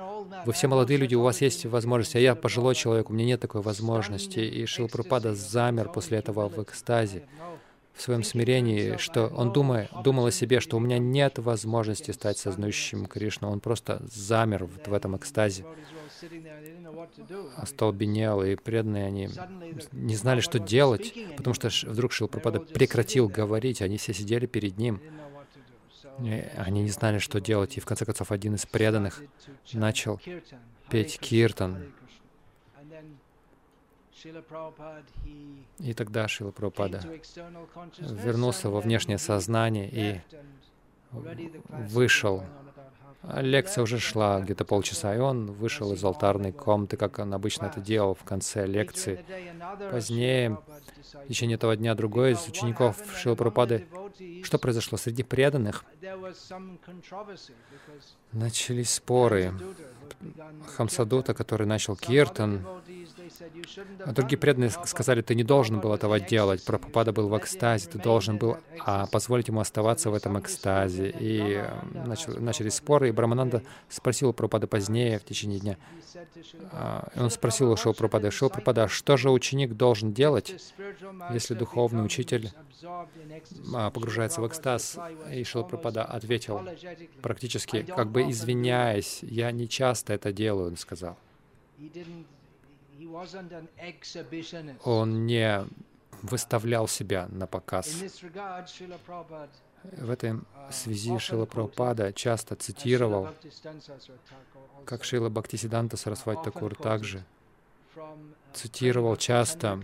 [0.45, 3.41] вы все молодые люди, у вас есть возможность, а я пожилой человек, у меня нет
[3.41, 4.39] такой возможности.
[4.39, 7.25] И Шилпрапада замер после этого в экстазе
[7.97, 12.39] в своем смирении, что он думая, думал о себе, что у меня нет возможности стать
[12.39, 13.51] сознающим Кришну.
[13.51, 15.65] Он просто замер в, в этом экстазе,
[17.57, 19.29] остолбенел, и преданные они
[19.93, 25.01] не знали, что делать, потому что вдруг Шилпрапада прекратил говорить, они все сидели перед ним.
[26.21, 29.23] И они не знали, что делать, и в конце концов один из преданных
[29.73, 30.21] начал
[30.89, 31.93] петь киртан,
[35.79, 37.03] и тогда Шила Прабхупада
[37.99, 40.21] вернулся во внешнее сознание и
[41.71, 42.43] вышел.
[43.35, 47.81] Лекция уже шла где-то полчаса, и он вышел из алтарной комнаты, как он обычно это
[47.81, 49.25] делал в конце лекции.
[49.91, 50.59] Позднее,
[51.13, 53.87] в течение этого дня, другой из учеников Шила Прабхупады,
[54.43, 55.85] что произошло среди преданных?
[58.33, 59.55] Начались споры.
[60.77, 62.65] Хамсадута, который начал киртан,
[64.05, 66.65] а другие преданные сказали, ты не должен был этого делать.
[66.65, 71.11] Прабхупада был в экстазе, ты должен был а, позволить ему оставаться в этом экстазе.
[71.11, 75.77] И э, начал, начались споры, и Брамананда спросил у Прабхупады позднее, в течение дня.
[76.73, 80.55] А, он спросил у Шилпрапады, Шилпрапада, а что же ученик должен делать,
[81.33, 82.51] если духовный учитель
[83.75, 84.99] а, погружается в экстаз?
[85.33, 86.61] И Шилпрапада ответил,
[87.23, 91.17] практически как бы извиняясь, я не часто это делаю, он сказал.
[94.85, 95.67] Он не
[96.23, 97.89] выставлял себя на показ.
[99.93, 100.41] В этой
[100.71, 103.29] связи Шила Прабхупада часто цитировал,
[104.85, 107.23] как Шила Бхактисиданта Сарасвати Такур также
[108.53, 109.79] цитировал часто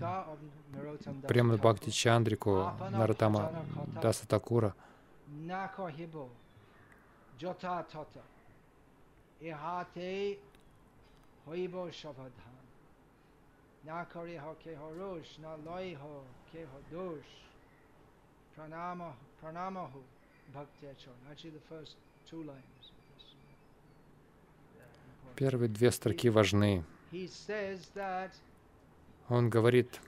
[1.29, 3.65] прямо Бхакти Чандрику Наратама
[4.03, 4.75] Даса Такура.
[20.55, 20.87] Bhakti.
[21.31, 21.97] Actually, the first
[22.31, 22.93] two lines.
[25.37, 26.85] Первые две строки важны.
[29.29, 30.01] Он говорит,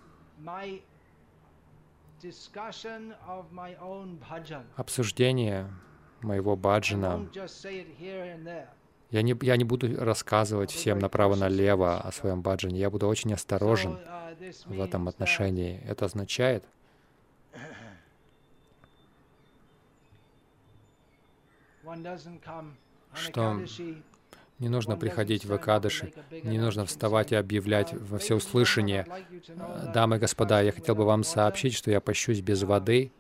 [4.77, 5.71] обсуждение
[6.23, 7.29] моего баджана
[9.15, 12.81] я не, я не буду рассказывать всем направо-налево о своем баджане.
[12.81, 13.97] Я буду очень осторожен
[14.67, 15.81] в этом отношении.
[15.87, 16.65] Это означает,
[23.15, 23.61] что
[24.59, 26.13] не нужно приходить в Экадыши,
[26.43, 29.07] не нужно вставать и объявлять во всеуслышание.
[29.93, 33.13] Дамы и господа, я хотел бы вам сообщить, что я пощусь без воды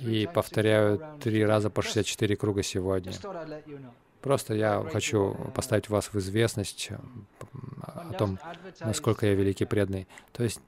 [0.00, 3.12] и повторяю три раза по 64 круга сегодня.
[4.22, 6.90] Просто я хочу поставить вас в известность
[7.82, 8.38] о том,
[8.80, 10.08] насколько я великий преданный.
[10.32, 10.60] То есть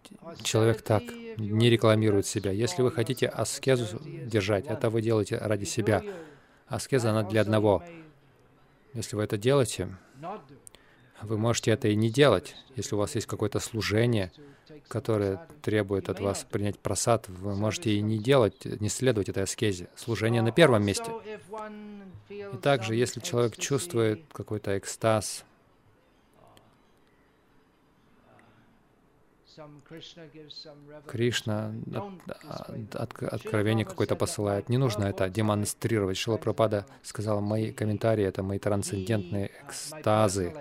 [0.42, 1.02] человек так
[1.36, 2.52] не рекламирует себя.
[2.52, 6.02] Если вы хотите аскезу держать, это вы делаете ради себя.
[6.66, 7.82] Аскеза, она для одного.
[8.98, 9.96] Если вы это делаете,
[11.22, 12.56] вы можете это и не делать.
[12.74, 14.32] Если у вас есть какое-то служение,
[14.88, 19.88] которое требует от вас принять просад, вы можете и не делать, не следовать этой аскезе.
[19.94, 21.12] Служение на первом месте.
[22.28, 25.44] И также, если человек чувствует какой-то экстаз,
[31.06, 34.68] Кришна от, от, откровение какое-то посылает.
[34.68, 36.16] Не нужно это демонстрировать.
[36.16, 40.54] Шила Прабхада сказала, мои комментарии— это мои трансцендентные экстазы.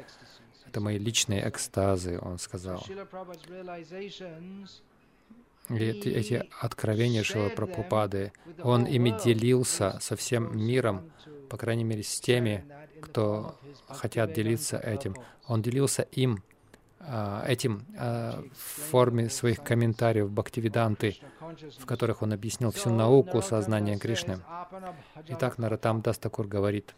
[0.65, 2.83] Это мои личные экстазы, он сказал.
[5.69, 8.31] И эти, эти откровения Шила Прабхупады,
[8.63, 11.11] он ими делился со всем миром,
[11.49, 12.63] по крайней мере, с теми,
[13.01, 15.15] кто хотят делиться этим.
[15.47, 16.43] Он делился им
[16.99, 21.17] этим а, в форме своих комментариев Бхактивиданты,
[21.79, 24.39] в которых он объяснил всю науку сознания Кришны.
[25.27, 26.95] Итак, Наратам Дастакур говорит,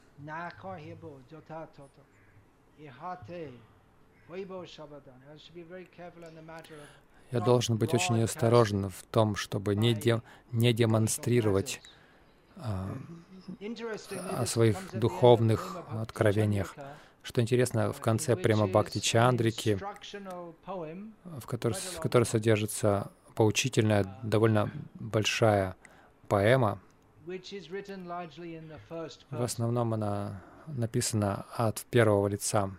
[7.31, 10.21] я должен быть очень осторожен в том, чтобы не, де,
[10.51, 11.81] не демонстрировать
[12.55, 12.89] а,
[14.37, 16.75] о своих духовных откровениях.
[17.29, 25.75] Что интересно, в конце прямо Бхакти Чандрики, в которой, в которой содержится поучительная, довольно большая
[26.27, 26.79] поэма,
[27.27, 32.71] в основном она написана от первого лица.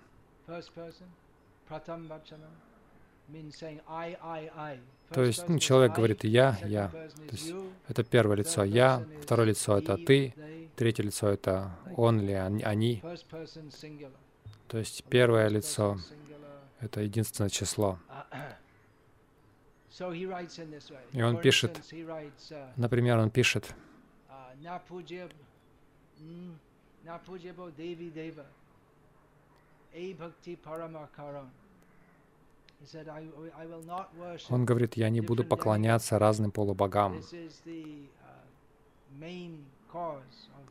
[5.14, 6.88] То есть ну, человек говорит «я», «я».
[6.88, 7.55] То есть
[7.86, 10.34] это первое лицо «я», второе лицо— это «ты»,
[10.74, 13.01] третье лицо— это «он» или «они».
[14.71, 15.99] То есть первое лицо—
[16.81, 17.99] это единственное число.
[21.12, 21.81] И он пишет,
[22.77, 23.75] например, он пишет,
[34.49, 37.21] он говорит, я не буду поклоняться разным полубогам.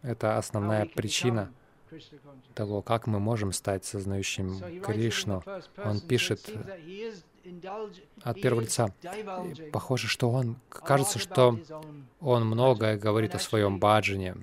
[0.02, 1.54] Это основная причина
[2.54, 5.44] того, как мы можем стать сознающим Кришну.
[5.84, 6.50] Он пишет
[8.24, 8.94] от первого лица.
[9.72, 11.60] Похоже, что он, кажется, что
[12.20, 14.36] он многое говорит о своем баджане,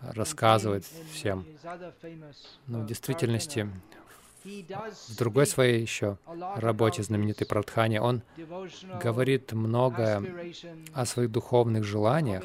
[0.00, 1.46] рассказывает всем.
[2.66, 3.68] Но в действительности,
[4.44, 6.16] в другой своей еще
[6.56, 8.22] работе знаменитой Прадхане, он
[9.02, 10.22] говорит многое
[10.94, 12.42] о своих духовных желаниях,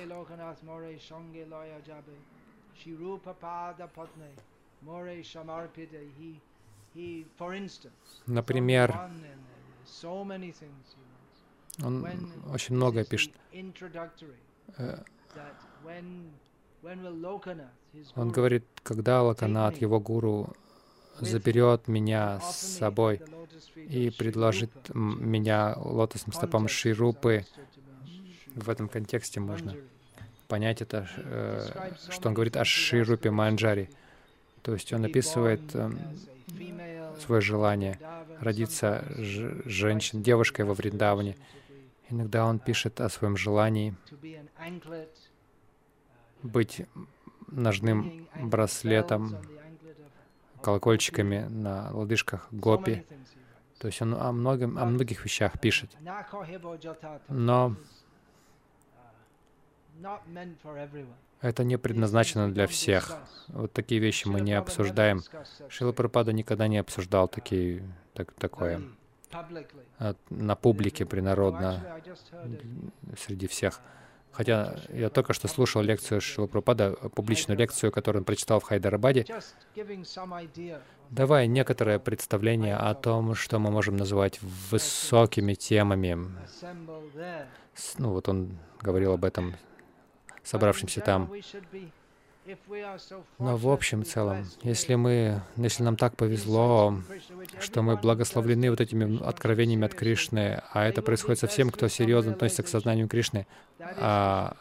[8.26, 9.10] Например,
[11.84, 12.06] он
[12.52, 13.34] очень многое пишет.
[14.78, 15.04] Э,
[18.16, 20.54] он говорит, когда Лаканат, его гуру,
[21.20, 23.22] заберет меня с собой
[23.76, 27.46] и предложит меня лотосным стопам Ширупы,
[28.48, 29.76] в этом контексте можно
[30.48, 33.90] понять это, э, что он говорит о Ширупе Манджари.
[34.62, 35.92] То есть он описывает э,
[37.20, 38.00] свое желание
[38.40, 41.36] родиться женщин, девушкой во Вриндаване.
[42.10, 43.96] Иногда он пишет о своем желании
[46.44, 46.82] быть
[47.48, 49.38] ножным браслетом,
[50.62, 53.06] колокольчиками на лодыжках гопи.
[53.80, 55.96] То есть он о, многом, о многих вещах пишет.
[57.28, 57.76] Но
[61.42, 63.18] это не предназначено для всех.
[63.50, 65.22] Вот такие вещи мы не обсуждаем.
[65.70, 67.84] Шила Прабхупада никогда не обсуждал такие,
[68.14, 68.82] так, такое.
[70.30, 72.02] На публике, принародно,
[73.18, 73.80] среди всех.
[74.32, 79.26] Хотя я только что слушал лекцию Шила Прабхупада, публичную лекцию, которую он прочитал в Хайдарабаде,
[81.10, 86.18] давая некоторое представление о том, что мы можем называть высокими темами.
[87.98, 89.56] Ну вот он говорил об этом
[90.46, 91.30] собравшимся там.
[93.40, 97.02] Но в общем целом, если мы, если нам так повезло,
[97.60, 102.34] что мы благословлены вот этими откровениями от Кришны, а это происходит со всем, кто серьезно
[102.34, 103.48] относится к сознанию Кришны,
[103.80, 104.56] а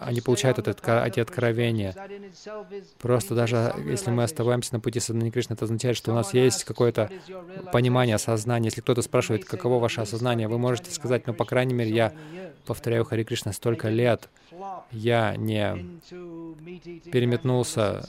[0.00, 1.94] они получают это, эти откровения.
[2.98, 6.64] Просто даже если мы оставаемся на пути сознания Кришны, это означает, что у нас есть
[6.64, 7.10] какое-то
[7.72, 8.68] понимание, осознание.
[8.68, 12.12] Если кто-то спрашивает, каково ваше осознание, вы можете сказать, ну, по крайней мере, я
[12.66, 14.28] повторяю Хари Кришна столько лет,
[14.90, 16.00] я не
[17.10, 18.06] переметнулся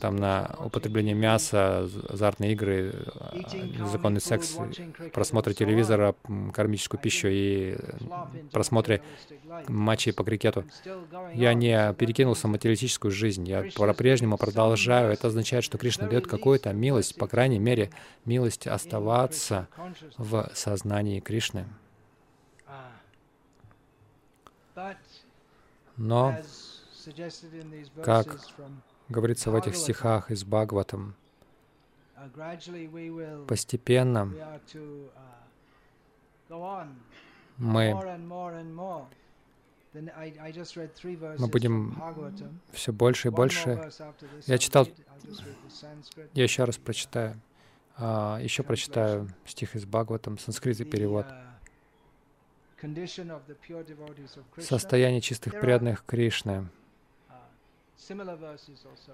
[0.00, 2.94] там на употребление мяса, азартные игры,
[3.78, 4.56] незаконный секс,
[5.12, 6.14] просмотр телевизора,
[6.52, 7.76] кармическую пищу и
[8.52, 9.02] просмотре
[9.68, 10.64] матчей по крикету.
[11.34, 12.48] Я не перекинулся
[13.08, 15.12] в жизнь, я по-прежнему продолжаю.
[15.12, 17.90] Это означает, что Кришна дает какую-то милость, по крайней мере,
[18.24, 19.68] милость оставаться
[20.16, 21.66] в сознании Кришны.
[25.96, 26.36] Но,
[28.02, 28.38] как
[29.08, 31.14] говорится в этих стихах из Бхагаватам,
[33.46, 34.32] постепенно
[37.56, 37.94] мы
[39.92, 42.00] мы будем
[42.72, 43.90] все больше и больше.
[44.46, 44.86] Я читал,
[46.34, 47.40] я еще раз прочитаю,
[47.96, 51.26] а, еще прочитаю стих из Бхагаватам, санскрит и перевод.
[54.58, 56.68] Состояние чистых преданных Кришны.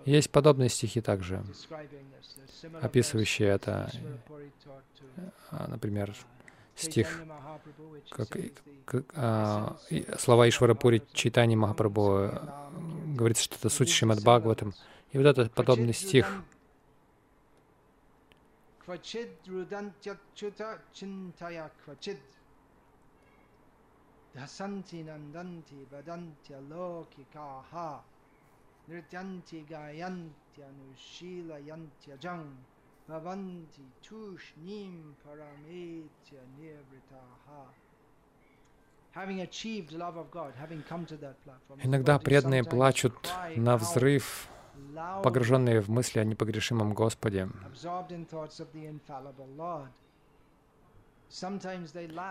[0.05, 1.45] Есть подобные стихи также,
[2.81, 3.91] описывающие это.
[5.51, 6.15] А, например,
[6.77, 7.23] стих,
[8.11, 8.29] как,
[8.85, 9.77] как а,
[10.19, 12.49] слова Ишварапури Чайтани Махапрабху, э,
[13.17, 14.75] говорится, что это суть Шримад Бхагаватам.
[15.13, 16.27] И вот этот подобный стих.
[32.21, 32.55] Jang
[33.09, 37.73] bhavanti tushnim parametya nivritaha
[41.83, 43.15] Иногда преданные плачут
[43.57, 44.47] на взрыв,
[45.23, 47.49] погруженные в мысли о непогрешимом Господе.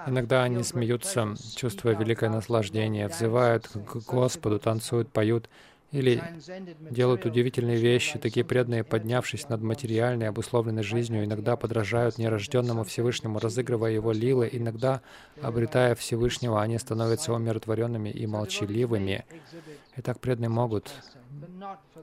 [0.08, 5.50] Иногда они смеются, чувствуя великое наслаждение, взывают к Господу, танцуют, поют
[5.96, 6.22] или
[6.92, 13.92] делают удивительные вещи, такие преданные, поднявшись над материальной, обусловленной жизнью, иногда подражают нерожденному Всевышнему, разыгрывая
[13.92, 15.02] его лилы, иногда,
[15.42, 19.26] обретая Всевышнего, они становятся умиротворенными и молчаливыми.
[19.96, 20.92] И так преданные могут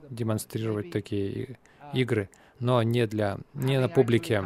[0.08, 1.58] демонстрировать такие
[1.92, 4.42] игры, но не для не на публике.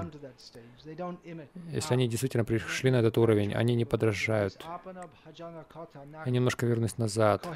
[1.73, 4.65] Если они действительно пришли на этот уровень, они не подражают.
[6.25, 7.47] Я немножко вернусь назад.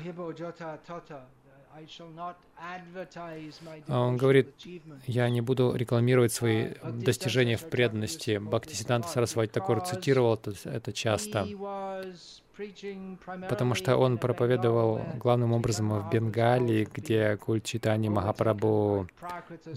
[3.88, 4.54] А он говорит,
[5.06, 8.38] я не буду рекламировать свои uh, достижения в преданности.
[8.38, 11.46] Бхактисиданта Сарасвати Такур цитировал это, часто,
[13.48, 19.08] потому что он проповедовал главным образом в Бенгалии, где культ Читани Махапрабху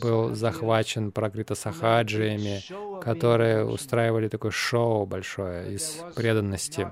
[0.01, 2.61] был захвачен Пракрита Сахаджиями,
[3.01, 6.91] которые устраивали такое шоу большое из преданности.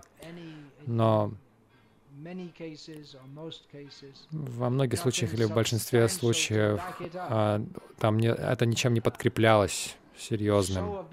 [0.85, 1.33] Но
[4.31, 6.79] во многих случаях или в большинстве случаев
[7.15, 7.61] а,
[7.99, 11.05] там не, это ничем не подкреплялось серьезным.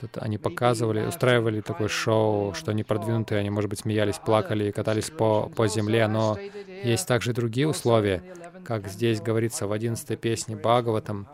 [0.00, 4.72] Тут они показывали, устраивали такое шоу, что они продвинутые, они, может быть, смеялись, плакали и
[4.72, 6.38] катались по, по земле, но
[6.84, 8.22] есть также другие условия,
[8.64, 11.28] как здесь говорится в одиннадцатой песне Бхагаватам,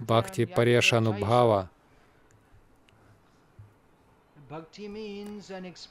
[0.00, 1.70] Бхакти Парешану Бхава,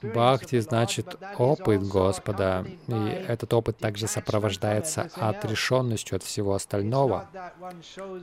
[0.03, 2.93] Бхакти значит опыт Господа, и
[3.27, 7.27] этот опыт также сопровождается отрешенностью от всего остального.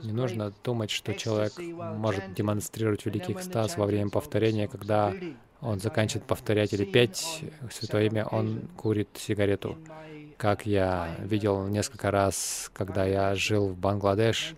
[0.03, 5.13] Не нужно думать, что человек может демонстрировать великий экстаз во время повторения, когда
[5.59, 9.77] он заканчивает повторять или петь Святое Имя, он курит сигарету.
[10.37, 14.55] Как я видел несколько раз, когда я жил в Бангладеш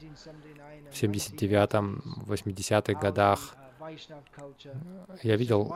[0.92, 3.58] в 79-м, 80-х годах,
[5.24, 5.74] я видел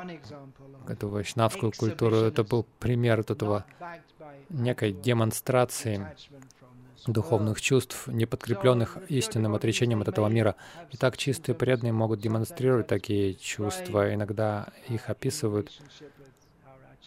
[0.87, 2.17] эту вайшнавскую культуру.
[2.17, 3.65] Это был пример этого
[4.49, 6.07] некой демонстрации
[7.05, 10.55] духовных чувств, не подкрепленных истинным отречением от этого мира.
[10.91, 14.13] И так чистые преданные могут демонстрировать такие чувства.
[14.13, 15.71] Иногда их описывают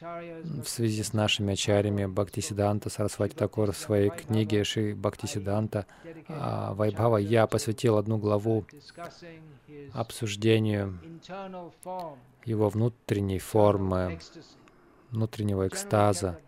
[0.00, 5.86] в связи с нашими ачарями Бхактисиданта Сарасвати Такур в своей книге Ши Бхактисиданта
[6.28, 8.64] а, Вайбхава я посвятил одну главу
[9.92, 10.98] обсуждению
[12.44, 14.18] его внутренней формы,
[15.10, 16.38] внутреннего экстаза.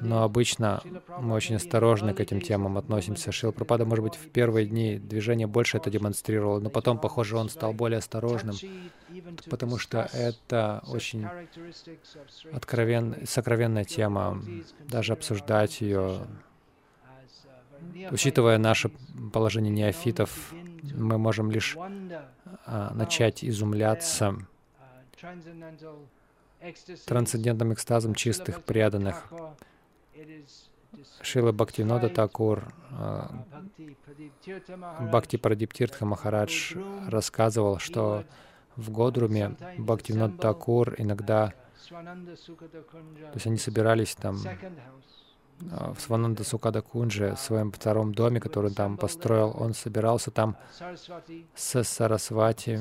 [0.00, 0.82] Но обычно
[1.20, 3.32] мы очень осторожно к этим темам относимся.
[3.32, 7.48] Шил Пропада, может быть, в первые дни движения больше это демонстрировал, но потом, похоже, он
[7.48, 8.56] стал более осторожным,
[9.48, 11.26] потому что это очень
[12.52, 14.42] откровен, сокровенная тема,
[14.88, 16.26] даже обсуждать ее,
[18.10, 18.90] учитывая наше
[19.32, 20.52] положение неофитов,
[20.94, 21.76] мы можем лишь
[22.66, 24.36] а, начать изумляться
[27.06, 29.32] трансцендентным экстазом чистых преданных.
[31.22, 33.44] Шила Бхактинода Такур, а,
[35.00, 36.74] Бхакти Прадиптиртха Махарадж
[37.08, 38.24] рассказывал, что
[38.76, 41.52] в Годруме Бхактивинод Такур иногда,
[41.88, 44.38] то есть они собирались там
[45.70, 50.30] а, в Свананда Сукада Кунже, в своем втором доме, который он там построил, он собирался
[50.30, 50.56] там
[51.54, 52.80] с Сарасвати,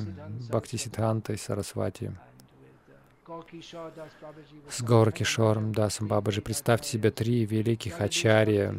[0.49, 2.11] Бхакти Сидхантой Сарасвати,
[4.69, 6.41] с Гауракишором Дасом Бабаджи.
[6.41, 8.75] Представьте себе три великих ачарья,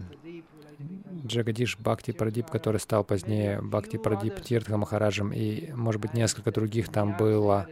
[1.27, 6.89] Джагадиш Бхакти Прадип, который стал позднее Бхакти Прадип Тиртха Махараджем, и, может быть, несколько других
[6.89, 7.69] там было,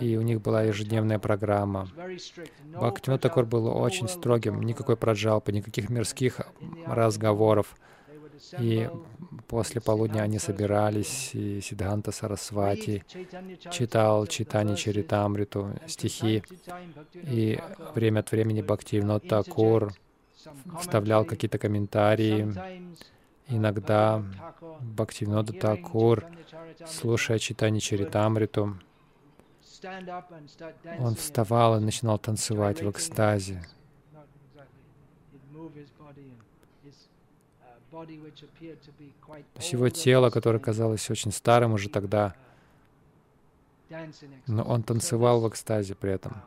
[0.00, 1.88] и у них была ежедневная программа.
[2.64, 6.40] Бхактивинод Такур был очень строгим, никакой праджалпы, никаких мирских
[6.86, 7.76] разговоров.
[8.58, 8.90] И
[9.48, 13.04] после полудня они собирались, и Сиддханта Сарасвати
[13.70, 16.42] читал Читани Чаритамриту, стихи,
[17.14, 17.60] и
[17.94, 19.92] время от времени Бхактивинод Такур
[20.80, 22.52] вставлял какие-то комментарии.
[23.48, 24.22] Иногда
[24.80, 26.24] Бхактивинода Такур,
[26.86, 28.78] слушая читание Чаритамриту,
[30.98, 33.62] он вставал и начинал танцевать в экстазе.
[37.94, 42.34] То есть его тело, которое казалось очень старым уже тогда,
[44.46, 46.42] но он танцевал в экстазе при этом.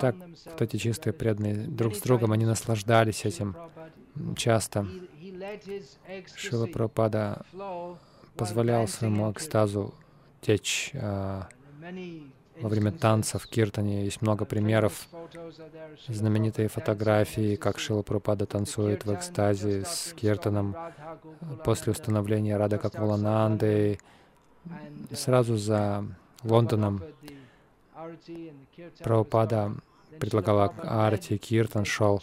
[0.00, 3.56] Так, кстати, чистые преданные друг с другом, они наслаждались этим
[4.36, 4.86] часто.
[6.34, 7.44] Шила Прабхупада
[8.36, 9.94] позволял своему экстазу
[10.40, 11.48] течь а,
[12.60, 14.04] во время танцев в Киртане.
[14.04, 15.08] Есть много примеров,
[16.08, 20.76] знаменитые фотографии, как Шила Прабхупада танцует в экстазе с Киртаном
[21.64, 23.98] после установления Рада Каквалананды.
[25.12, 26.04] Сразу за
[26.42, 27.02] Лондоном
[28.98, 29.72] Прабхупада
[30.18, 32.22] предлагала Арти, Киртан шел,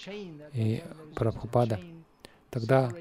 [0.54, 0.84] и
[1.16, 1.80] Прабхупада
[2.50, 2.92] тогда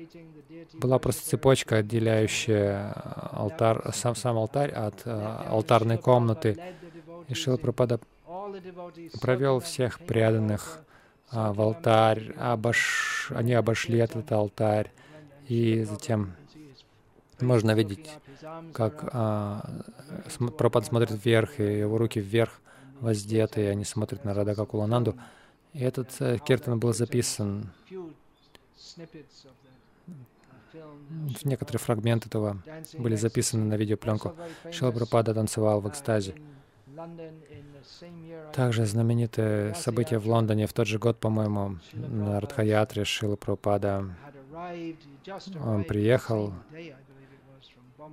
[0.74, 2.93] была просто цепочка, отделяющая
[3.33, 6.59] алтарь, сам, сам алтарь от uh, алтарной комнаты.
[7.33, 7.99] И Шила Прабхупада
[9.22, 10.80] провел всех преданных
[11.30, 13.33] а, в алтарь, обош...
[13.35, 14.93] они обошли этот алтарь,
[15.49, 16.35] и затем
[17.41, 18.11] можно видеть,
[18.74, 19.83] как а,
[20.37, 22.61] Прабхупада смотрит вверх, и его руки вверх
[23.01, 25.16] воздеты, и они смотрят на Рада Кулананду.
[25.72, 27.72] И этот э, киртан был записан
[31.45, 32.62] Некоторые фрагменты этого
[32.99, 34.35] были записаны на видеопленку.
[34.70, 36.35] Шила Прабхупада танцевал в экстазе.
[38.53, 44.05] Также знаменитое событие в Лондоне в тот же год, по-моему, на Радхаятре Шила Прабхупада.
[45.64, 46.53] Он приехал,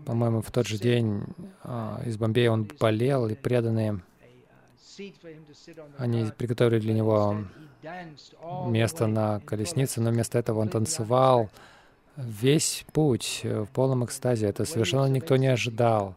[0.06, 1.24] по-моему, в тот же день
[1.64, 4.02] а, из Бомбея он болел, и преданные,
[5.98, 7.46] они приготовили для него
[8.68, 11.50] место на колеснице, но вместо этого он танцевал
[12.16, 14.48] весь путь в полном экстазе.
[14.48, 16.16] Это совершенно никто не ожидал.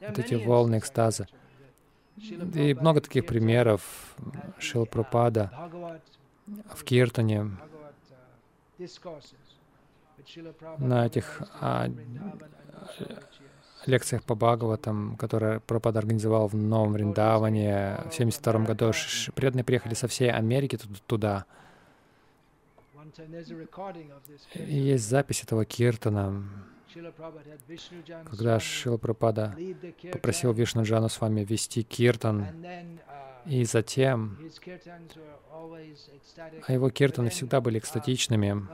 [0.00, 1.26] Вот эти волны экстаза.
[2.54, 4.14] И много таких примеров.
[4.58, 5.50] Шил Пропада
[6.74, 7.50] в Киртане,
[10.78, 11.88] на этих а,
[13.86, 18.92] лекциях по Бхагаватам, которые Пропад организовал в Новом Риндаване в 1972 году.
[19.34, 21.46] Преданные приехали со всей Америки туда.
[24.54, 26.44] И есть запись этого киртана,
[28.24, 29.56] когда Шила Прабхада
[30.12, 32.46] попросил Вишну Джану с вами вести киртан,
[33.46, 34.38] и затем
[36.66, 38.66] а его киртаны всегда были экстатичными.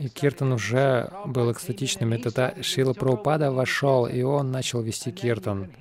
[0.00, 2.14] И киртан уже был экстатичным.
[2.14, 5.72] И тогда Шила Прабхупада вошел, и он начал вести киртан,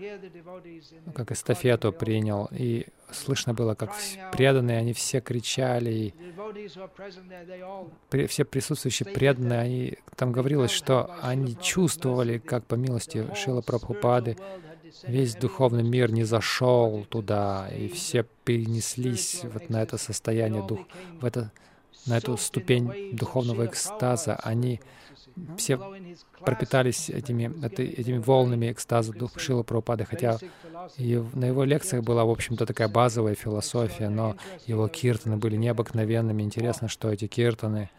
[1.15, 2.49] как эстафету принял.
[2.51, 3.93] И слышно было, как
[4.31, 6.13] преданные, они все кричали,
[8.11, 14.37] и все присутствующие преданные, они, там говорилось, что они чувствовали, как по милости Шила Прабхупады
[15.03, 20.79] весь духовный мир не зашел туда, и все перенеслись вот на это состояние, дух,
[21.19, 21.51] в это,
[22.05, 24.35] на эту ступень духовного экстаза.
[24.35, 24.79] Они
[25.57, 25.79] все
[26.41, 30.37] пропитались этими, этими волнами экстаза дух Шила Прабхупады, хотя
[30.97, 34.35] и на его лекциях была, в общем-то, такая базовая философия, но
[34.65, 36.43] его киртаны были необыкновенными.
[36.43, 37.89] Интересно, что эти киртаны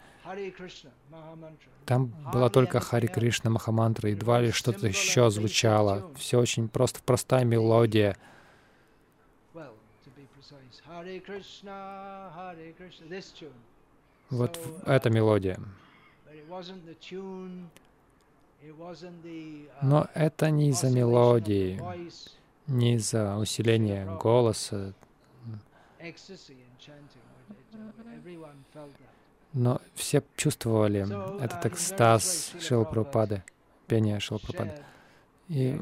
[1.85, 3.49] там была только Хари Кришна.
[3.49, 6.13] Махамантра, едва ли что-то еще звучало.
[6.15, 8.15] Все очень просто, простая мелодия.
[14.29, 15.59] Вот эта мелодия.
[19.81, 21.81] Но это не из-за мелодии,
[22.67, 24.93] не из-за усиления голоса
[29.53, 31.05] но все чувствовали
[31.43, 33.43] этот экстаз Шилапрапады,
[33.87, 34.73] пение Шилапрапады.
[35.49, 35.77] И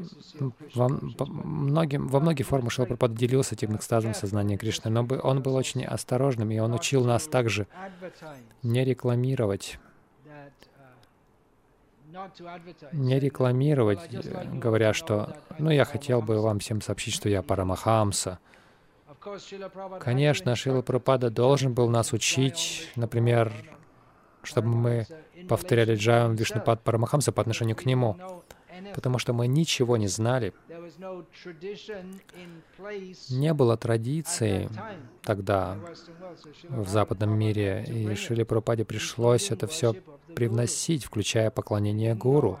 [0.74, 5.84] во, многим, во многих формах Шилапрапада делился этим экстазом сознания Кришны, но он был очень
[5.84, 7.68] осторожным, и он учил нас также
[8.62, 9.78] не рекламировать.
[12.92, 14.00] не рекламировать,
[14.52, 18.40] говоря, что «ну, я хотел бы вам всем сообщить, что я Парамахамса»,
[20.00, 23.52] Конечно, Шила Прабхупада должен был нас учить, например,
[24.42, 25.06] чтобы мы
[25.48, 28.16] повторяли Джайам Вишнупад Парамахамса по отношению к нему,
[28.94, 30.54] потому что мы ничего не знали.
[33.28, 34.70] Не было традиции
[35.22, 35.76] тогда
[36.68, 39.94] в западном мире, и Шиле Прабхупаде пришлось это все
[40.34, 42.58] привносить, включая поклонение гуру.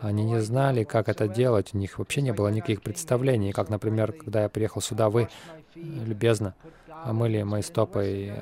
[0.00, 3.52] Они не знали, как это делать, у них вообще не было никаких представлений.
[3.52, 5.28] Как, например, когда я приехал сюда, вы
[5.74, 6.54] любезно
[7.04, 8.32] омыли мои стопы и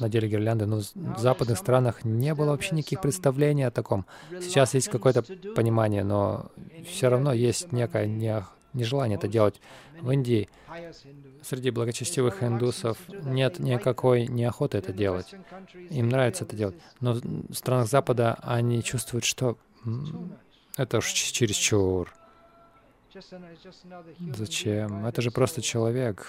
[0.00, 4.06] надели гирлянды, но в западных странах не было вообще никаких представлений о таком.
[4.40, 5.22] Сейчас есть какое-то
[5.54, 6.50] понимание, но
[6.88, 9.60] все равно есть некое не, нежелание это делать.
[10.00, 10.48] В Индии
[11.42, 15.34] среди благочестивых индусов нет никакой неохоты это делать.
[15.90, 16.76] Им нравится это делать.
[17.00, 19.58] Но в странах Запада они чувствуют, что
[20.76, 22.12] это уж чересчур.
[24.34, 25.06] Зачем?
[25.06, 26.26] Это же просто человек.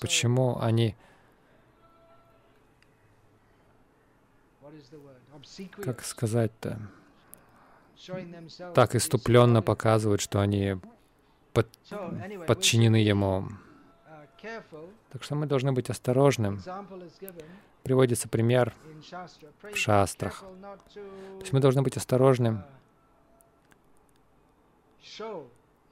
[0.00, 0.96] Почему они
[5.82, 6.80] как сказать-то,
[8.74, 10.76] так иступленно показывают, что они
[11.52, 11.68] под,
[12.46, 13.48] подчинены ему.
[15.10, 16.60] Так что мы должны быть осторожным.
[17.86, 18.74] Приводится пример
[19.62, 20.40] в шастрах.
[20.40, 22.64] То есть мы должны быть осторожным,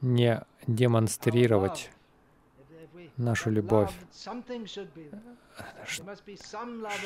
[0.00, 1.92] не демонстрировать
[3.16, 3.92] нашу любовь.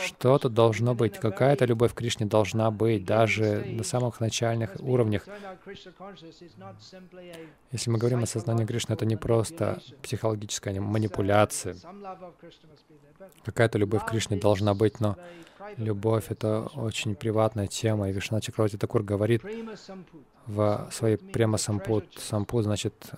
[0.00, 5.26] Что-то должно быть, какая-то любовь к Кришне должна быть, даже на самых начальных уровнях.
[7.72, 11.76] Если мы говорим о сознании Кришны, это не просто психологическая манипуляция.
[13.44, 15.16] Какая-то любовь к Кришне должна быть, но
[15.76, 19.42] любовь— это очень приватная тема, и Вишна Чакравати Такур говорит
[20.46, 23.10] в своей према сампут, сампут значит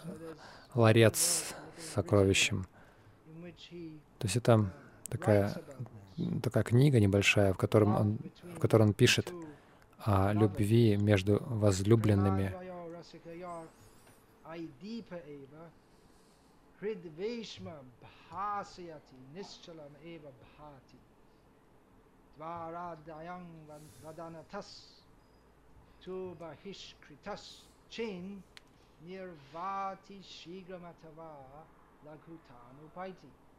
[0.74, 1.18] ларец
[1.78, 2.66] с сокровищем.
[4.18, 4.70] То есть это
[5.08, 5.54] такая,
[6.42, 9.32] такая книга небольшая, в, котором он, в которой он пишет
[9.98, 12.54] о любви между возлюбленными.
[29.02, 31.64] Nirvati Shigramatava
[32.04, 33.49] Laghutanupaithi.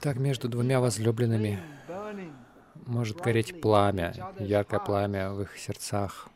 [0.00, 1.58] Так между двумя возлюбленными
[2.86, 6.28] может гореть пламя, яркое пламя в их сердцах.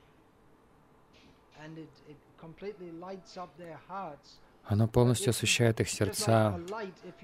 [4.65, 6.61] Оно полностью освещает их сердца,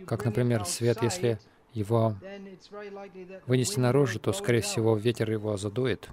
[0.06, 1.38] как, например, свет, если
[1.72, 2.16] его
[3.46, 6.08] вынести наружу, то, скорее всего, ветер его задует.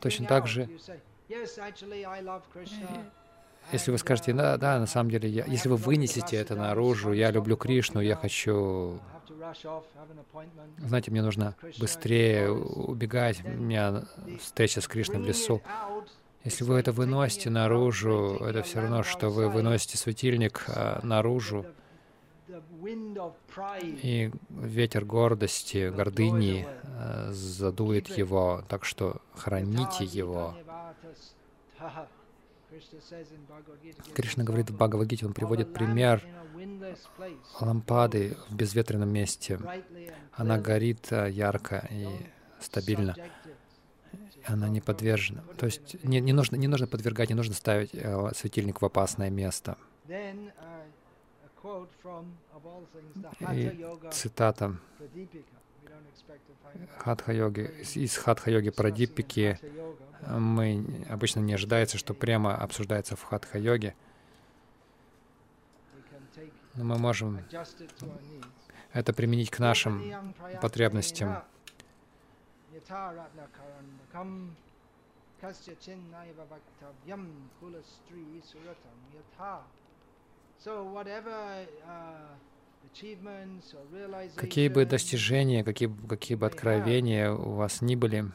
[0.00, 0.68] Точно так же,
[3.72, 7.30] если вы скажете, да, да, на самом деле, я, если вы вынесете это наружу, я
[7.30, 9.00] люблю Кришну, я хочу...
[10.78, 14.04] Знаете, мне нужно быстрее убегать, у меня
[14.40, 15.62] встреча с Кришной в лесу.
[16.44, 21.66] Если вы это выносите наружу, это все равно, что вы выносите светильник а, наружу,
[24.02, 30.54] и ветер гордости, гордыни а, задует его, так что храните его.
[34.14, 36.22] Кришна говорит в Бхагавадгите, он приводит пример
[37.60, 39.58] лампады в безветренном месте.
[40.32, 42.06] Она горит э, ярко и
[42.60, 43.16] стабильно.
[44.44, 45.42] Она не подвержена.
[45.56, 49.30] То есть не, не, нужно, не нужно подвергать, не нужно ставить э, светильник в опасное
[49.30, 49.76] место.
[53.50, 54.78] И цитата
[56.98, 59.58] хатха-йоги, из хатха-йоги Прадипики
[60.26, 63.94] мы обычно не ожидается, что прямо обсуждается в хатха-йоге,
[66.74, 67.40] но мы можем
[68.92, 71.42] это применить к нашим потребностям.
[84.36, 88.30] Какие бы достижения, какие, какие бы откровения у вас ни были,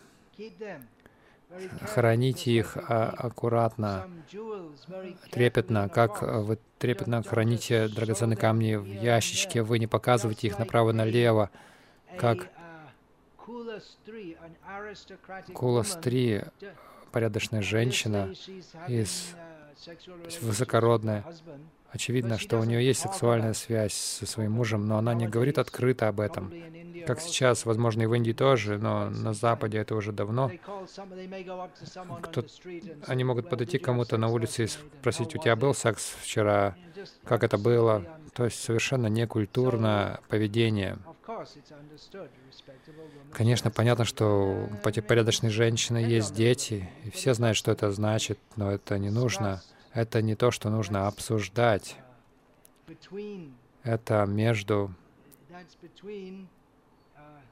[1.82, 4.08] храните их а, аккуратно,
[5.32, 11.50] трепетно, как вы трепетно храните драгоценные камни в ящичке, вы не показываете их направо-налево,
[12.18, 12.50] как
[15.54, 16.46] Куластри,
[17.12, 18.34] порядочная женщина,
[18.88, 19.36] из,
[20.42, 21.26] высокородная,
[21.92, 26.08] Очевидно, что у нее есть сексуальная связь со своим мужем, но она не говорит открыто
[26.08, 26.54] об этом.
[27.06, 30.52] Как сейчас, возможно, и в Индии тоже, но на Западе это уже давно.
[32.22, 32.46] Кто...
[33.08, 36.76] Они могут подойти к кому-то на улице и спросить, у тебя был секс вчера,
[37.26, 38.06] как это было?
[38.34, 40.98] То есть совершенно некультурное поведение.
[43.34, 48.72] Конечно, понятно, что у порядочной женщины есть дети, и все знают, что это значит, но
[48.72, 49.62] это не нужно.
[49.94, 51.98] Это не то, что нужно обсуждать.
[53.84, 54.94] Это между...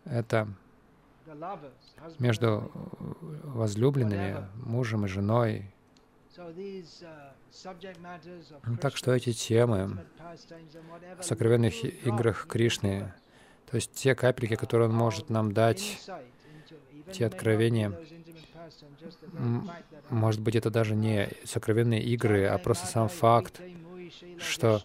[0.05, 0.47] Это
[2.17, 2.71] между
[3.43, 5.71] возлюбленными, мужем и женой,
[8.81, 10.05] Так что эти темы
[11.19, 13.13] в сокровенных играх Кришны,
[13.69, 15.99] то есть те капельки, которые Он может нам дать,
[17.11, 17.93] те откровения,
[20.09, 23.61] может быть, это даже не сокровенные игры, а просто сам факт,
[24.39, 24.81] что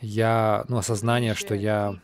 [0.00, 1.98] я, ну, осознание, что я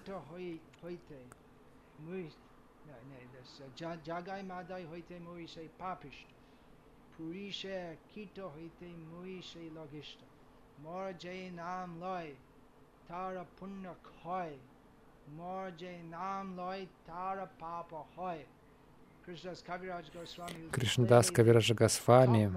[20.73, 22.53] Кришнадас Кавираджа Госвами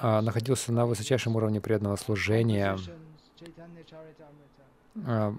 [0.00, 2.78] а, находился на высочайшем уровне преданного служения.
[5.06, 5.34] А,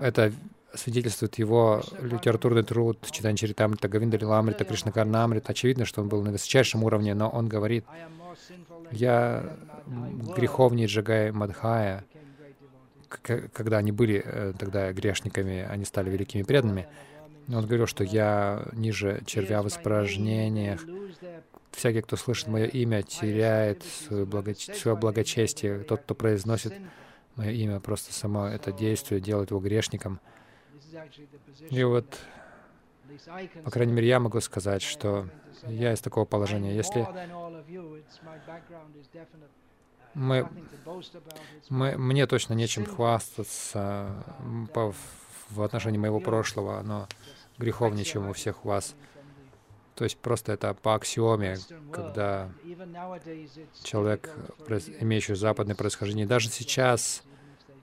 [0.00, 0.32] это
[0.74, 5.52] свидетельствует его литературный труд Читан Чаритамрита, Гавинда Лиламрита, Кришна Карнамрита.
[5.52, 7.84] Очевидно, что он был на высочайшем уровне, но он говорит,
[8.90, 12.04] я греховнее Джагай Мадхая,
[13.08, 16.88] когда они были э, тогда грешниками, они стали великими преданными.
[17.48, 20.80] Он говорил, что я ниже червя в испражнениях.
[21.70, 24.54] Всякий, кто слышит мое имя, теряет свое, благо...
[24.54, 25.80] свое благочестие.
[25.80, 26.72] Тот, кто произносит
[27.36, 30.20] мое имя, просто само это действие делает его грешником.
[31.70, 32.06] И вот,
[33.64, 35.28] по крайней мере, я могу сказать, что
[35.66, 36.74] я из такого положения.
[36.74, 37.06] Если
[40.14, 40.48] мы,
[41.68, 44.24] мы, мне точно нечем хвастаться
[44.72, 44.94] по,
[45.54, 47.08] в отношении моего прошлого, но
[47.58, 48.94] греховнее, чем у всех вас.
[49.94, 51.56] То есть просто это по аксиоме,
[51.92, 52.50] когда
[53.84, 54.28] человек,
[55.00, 57.22] имеющий западное происхождение, даже сейчас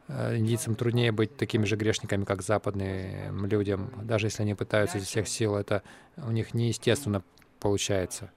[0.10, 5.06] э, индийцам труднее быть такими же грешниками, как западным людям, даже если они пытаются из
[5.06, 5.84] всех сил, это
[6.18, 7.24] у них неестественно
[7.62, 8.30] получается.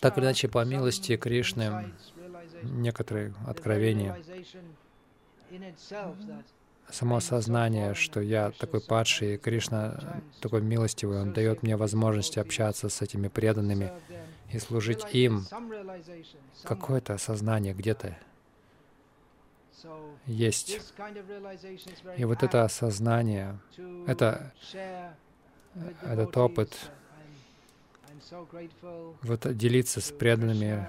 [0.00, 1.92] Так или иначе, по милости Кришны,
[2.62, 4.16] некоторые откровения
[6.90, 12.88] само сознание, что я такой падший, и Кришна такой милостивый, Он дает мне возможность общаться
[12.88, 13.92] с этими преданными
[14.52, 15.46] и служить им.
[16.62, 18.16] Какое-то осознание где-то
[20.26, 20.80] есть.
[22.16, 23.58] И вот это осознание,
[24.06, 24.52] это,
[26.02, 26.90] этот опыт,
[29.22, 30.86] вот делиться с преданными,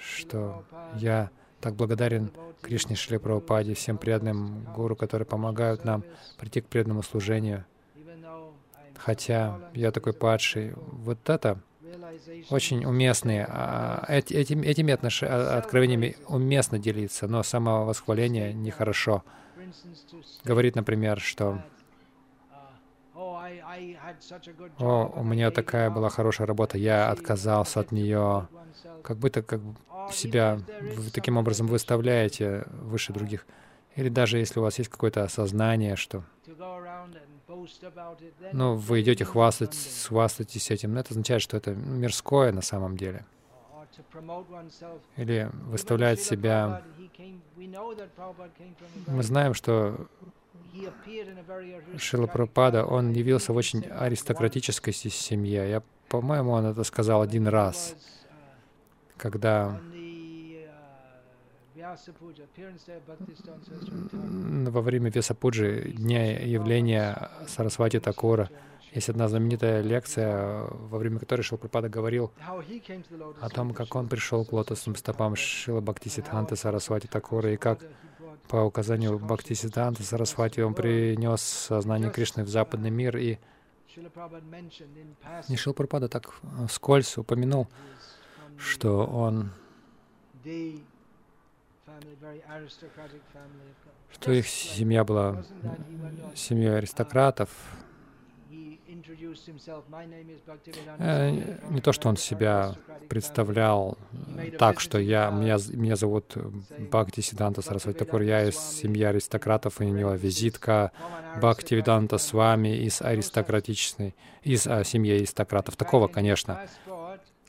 [0.00, 0.64] что
[0.96, 1.30] я
[1.64, 6.04] так благодарен Кришне Шри Прабхупаде, всем преданным гуру, которые помогают нам
[6.36, 7.64] прийти к преданному служению.
[8.98, 10.74] Хотя я такой падший.
[10.76, 11.58] Вот это
[12.50, 13.46] очень уместные.
[13.48, 15.22] А, эти, этими, этими отнош...
[15.22, 19.24] А, откровениями уместно делиться, но самовосхваление нехорошо.
[20.44, 21.62] Говорит, например, что
[24.78, 28.48] «О, у меня такая была хорошая работа, я отказался от нее».
[29.02, 29.60] Как будто как
[30.12, 30.60] себя
[31.12, 33.46] таким образом выставляете выше других.
[33.96, 36.24] Или даже если у вас есть какое-то осознание, что
[38.52, 39.76] ну, вы идете хвастать,
[40.06, 43.24] хвастайтесь этим, но это означает, что это мирское на самом деле.
[45.16, 46.82] Или выставлять себя.
[49.06, 50.08] Мы знаем, что
[51.98, 55.68] Шила Прабхупада, он явился в очень аристократической семье.
[55.68, 57.94] Я, по-моему, он это сказал один раз,
[59.16, 59.80] когда
[64.70, 68.50] во время Весапуджи, дня явления Сарасвати Такура,
[68.92, 72.32] есть одна знаменитая лекция, во время которой Шилпрапада говорил
[73.40, 77.80] о том, как он пришел к лотосным стопам Шила Бхактисидханты Сарасвати Такура, и как
[78.48, 83.38] по указанию Бхактисидханты Сарасвати он принес сознание Кришны в западный мир, и
[85.48, 86.32] не Шилпрапада так
[86.68, 87.68] вскользь упомянул,
[88.56, 89.50] что он
[94.12, 95.44] что их семья была
[96.34, 97.50] семьей аристократов.
[100.98, 101.30] Э,
[101.70, 102.76] не то, что он себя
[103.08, 103.98] представлял
[104.58, 106.36] так, что я, меня, меня зовут
[106.78, 110.92] Бхакти Сиданта Сарасвати Такур, я из семьи аристократов, и у него визитка
[111.36, 115.76] Бхакти Виданта с вами из аристократичной, из а, семьи аристократов.
[115.76, 116.66] Такого, конечно,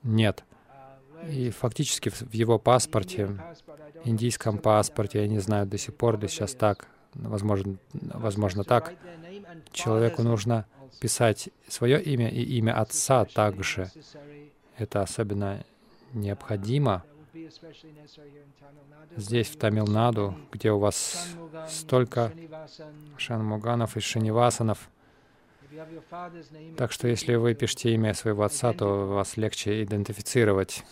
[0.04, 0.44] нет.
[1.30, 3.30] И фактически в его паспорте
[4.06, 8.94] индийском паспорте, я не знаю до сих пор ли сейчас так, возможно, возможно так,
[9.72, 10.66] человеку нужно
[11.00, 13.92] писать свое имя и имя отца также.
[14.78, 15.64] Это особенно
[16.14, 17.04] необходимо.
[19.18, 21.28] Здесь, в Тамилнаду, где у вас
[21.68, 22.32] столько
[23.18, 24.90] шанмуганов и шинивасанов,
[26.78, 30.84] Так что если вы пишете имя своего отца, то вас легче идентифицировать.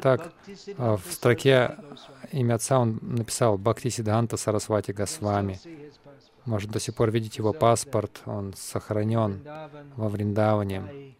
[0.00, 0.32] Так,
[0.78, 1.76] а в строке
[2.32, 5.58] имя отца он написал Бхакти Сиддханта Сарасвати Госвами.
[6.44, 9.42] Может до сих пор видеть его паспорт, он сохранен
[9.96, 11.14] во Вриндаване.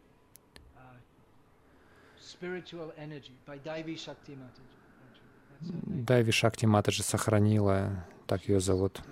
[5.61, 9.03] Дайви Шакти Матаджи сохранила, так ее зовут.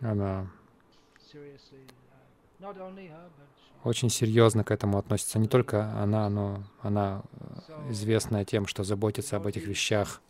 [0.00, 0.46] Она
[3.84, 5.38] очень серьезно к этому относится.
[5.38, 7.22] Не только она, но она
[7.68, 10.20] э, известная тем, что заботится об этих вещах.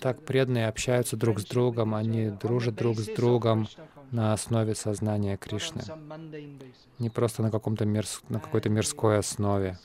[0.00, 3.68] Так преданные общаются друг с другом, они дружат друг с другом
[4.10, 5.82] на основе сознания Кришны,
[6.98, 8.20] не просто на, каком-то мирс...
[8.28, 9.78] на какой-то мирской основе.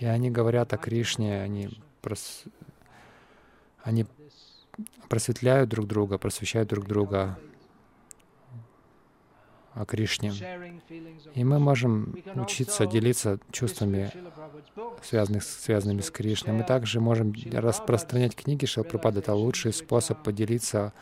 [0.00, 1.68] И они говорят о Кришне, они,
[2.00, 2.42] прос...
[3.84, 4.06] они
[5.08, 7.38] просветляют друг друга, просвещают друг друга
[9.74, 10.32] о Кришне.
[11.34, 14.10] И мы можем учиться делиться чувствами,
[15.02, 16.54] связанных, связанными с Кришной.
[16.54, 19.20] Мы также можем распространять книги Шилапрапады.
[19.20, 20.92] Это лучший способ поделиться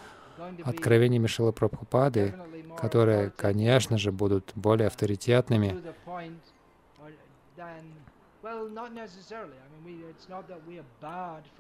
[0.65, 2.35] откровениями Шилапрабхупады,
[2.77, 5.83] которые, конечно же, будут более авторитетными.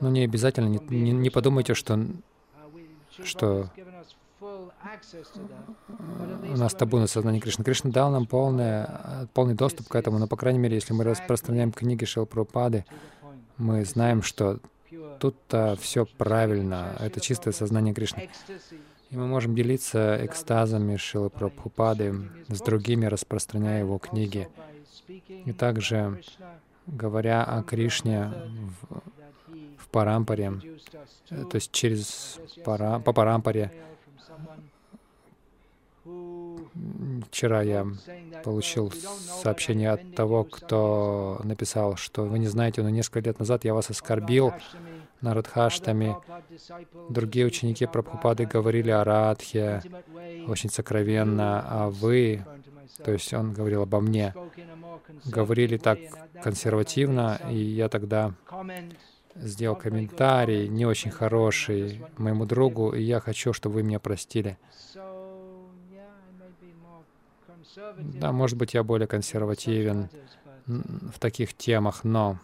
[0.00, 1.98] Но не обязательно, не, не, не подумайте, что,
[3.24, 3.70] что
[6.42, 7.64] у нас табу на сознание Кришны.
[7.64, 11.72] Кришна дал нам полное, полный доступ к этому, но, по крайней мере, если мы распространяем
[11.72, 12.84] книги Шилпрупады,
[13.58, 14.58] мы знаем, что
[15.18, 18.30] тут-то все правильно, это чистое сознание Кришны.
[19.10, 21.30] И мы можем делиться экстазами Шилы
[22.48, 24.48] с другими, распространяя его книги.
[25.28, 26.22] И также,
[26.86, 28.32] говоря о Кришне
[29.78, 30.52] в, Парампаре,
[31.28, 33.72] то есть через пара, по Парампаре,
[37.28, 37.86] Вчера я
[38.42, 43.74] получил сообщение от того, кто написал, что вы не знаете, но несколько лет назад я
[43.74, 44.52] вас оскорбил
[45.20, 46.16] на Радхаштами.
[47.08, 49.82] Другие ученики Прабхупады говорили о Радхе
[50.48, 52.44] очень сокровенно, а вы,
[53.04, 54.34] то есть он говорил обо мне,
[55.26, 55.98] говорили так
[56.42, 58.34] консервативно, и я тогда
[59.34, 64.58] сделал комментарий не очень хороший моему другу, и я хочу, чтобы вы меня простили.
[67.98, 70.08] Да, может быть, я более консервативен
[70.66, 72.38] в таких темах, но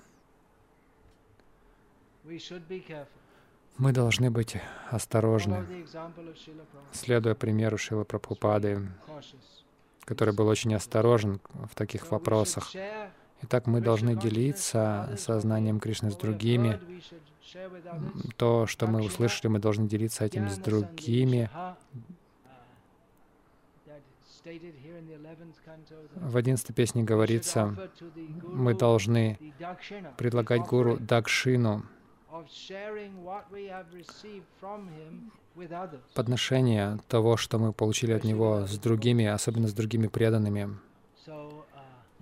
[3.76, 4.56] мы должны быть
[4.90, 5.86] осторожны,
[6.92, 8.88] следуя примеру Шилы Прабхупады,
[10.04, 12.70] который был очень осторожен в таких вопросах.
[13.42, 16.80] Итак, мы должны делиться сознанием Кришны с другими.
[18.36, 21.48] То, что мы услышали, мы должны делиться этим с другими.
[26.14, 27.76] В одиннадцатой песне говорится,
[28.42, 29.38] мы должны
[30.16, 31.84] предлагать Гуру Дакшину,
[36.14, 40.76] подношение того, что мы получили от него с другими, особенно с другими преданными.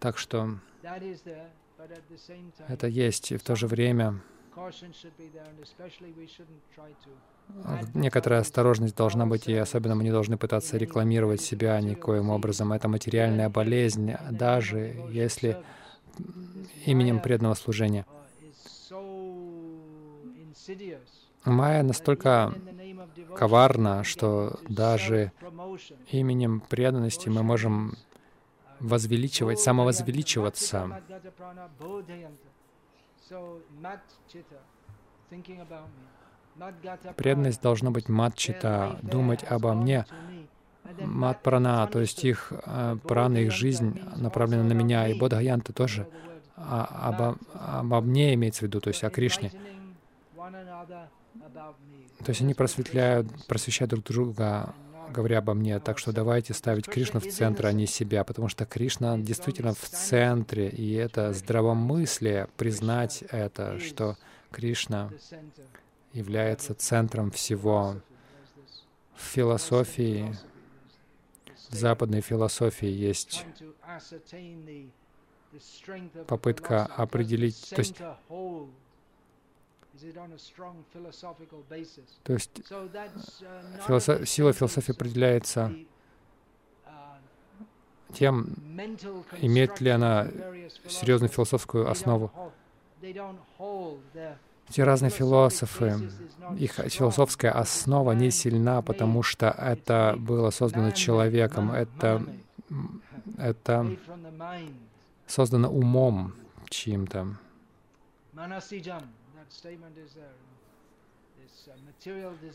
[0.01, 0.59] Так что
[2.68, 4.20] это есть, и в то же время
[7.95, 12.72] некоторая осторожность должна быть, и особенно мы не должны пытаться рекламировать себя никоим образом.
[12.72, 15.57] Это материальная болезнь, даже если
[16.87, 18.07] именем преданного служения.
[21.45, 22.55] Майя настолько
[23.37, 25.32] коварна, что даже
[26.11, 27.97] именем преданности мы можем
[28.81, 31.03] возвеличивать, самовозвеличиваться.
[37.16, 40.07] Преданность должна быть матчита, думать обо мне.
[41.01, 46.07] Мат прана, то есть их э, прана, их жизнь направлена на меня, и Бодхаянта тоже
[46.57, 49.51] а, обо, обо мне имеется в виду, то есть о Кришне.
[52.25, 54.75] То есть они просветляют, просвещают друг друга
[55.15, 55.79] говоря обо мне.
[55.81, 59.89] Так что давайте ставить Кришну в центр, а не себя, потому что Кришна действительно в
[59.89, 64.17] центре, и это здравомыслие признать это, что
[64.51, 65.11] Кришна
[66.12, 67.97] является центром всего.
[69.17, 70.35] В философии,
[71.71, 73.47] в западной философии есть
[76.27, 77.97] попытка определить, то есть
[82.24, 84.28] то есть uh, философ...
[84.28, 85.72] сила философии определяется
[86.84, 86.92] uh,
[88.12, 88.55] тем,
[89.40, 90.28] имеет ли она
[90.88, 92.30] серьезную философскую основу.
[94.68, 96.11] Эти разные философы,
[96.59, 102.24] их философская основа не сильна, потому что это было создано человеком, это,
[103.36, 103.97] это
[105.26, 106.34] создано умом
[106.70, 107.36] чьим-то.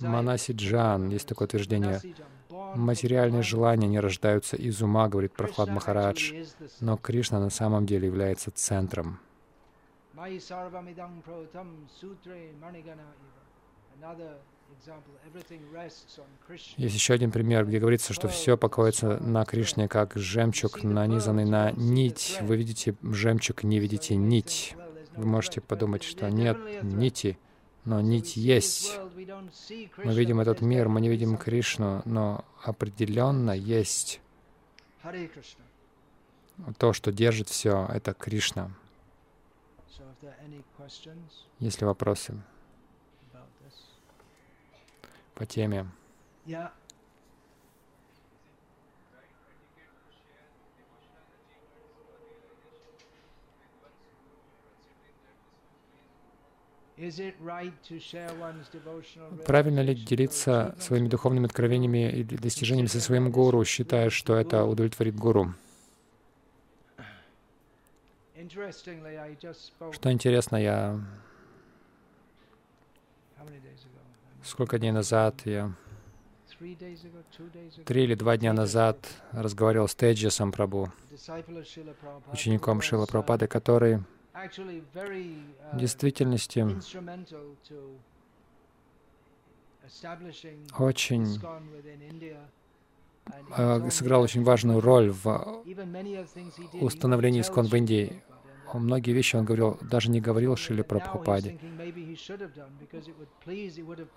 [0.01, 2.01] Манасиджан, есть такое утверждение.
[2.49, 6.33] Материальные желания не рождаются из ума, говорит Прохлад Махарадж,
[6.79, 9.19] но Кришна на самом деле является центром.
[16.77, 21.71] Есть еще один пример, где говорится, что все покоится на Кришне, как жемчуг, нанизанный на
[21.71, 22.37] нить.
[22.41, 24.75] Вы видите жемчуг, не видите нить.
[25.15, 27.37] Вы можете подумать, что нет нити,
[27.85, 28.97] но нить есть.
[30.03, 34.21] Мы видим этот мир, мы не видим Кришну, но определенно есть
[36.77, 38.71] то, что держит все, это Кришна.
[41.59, 42.41] Есть ли вопросы
[45.35, 45.89] по теме?
[59.45, 65.15] Правильно ли делиться своими духовными откровениями и достижениями со своим гуру, считая, что это удовлетворит
[65.15, 65.53] гуру?
[69.91, 70.99] Что интересно, я
[74.43, 75.71] сколько дней назад я
[77.85, 78.97] три или два дня назад
[79.31, 80.91] разговаривал с Теджисом Прабу,
[82.33, 83.99] учеником Шила Прабхупады, который
[84.33, 86.65] в действительности
[90.77, 91.39] очень
[93.57, 95.63] э, сыграл очень важную роль в
[96.79, 98.21] установлении искон в Индии.
[98.71, 101.57] Многие вещи он говорил, даже не говорил Шили Прабхупаде.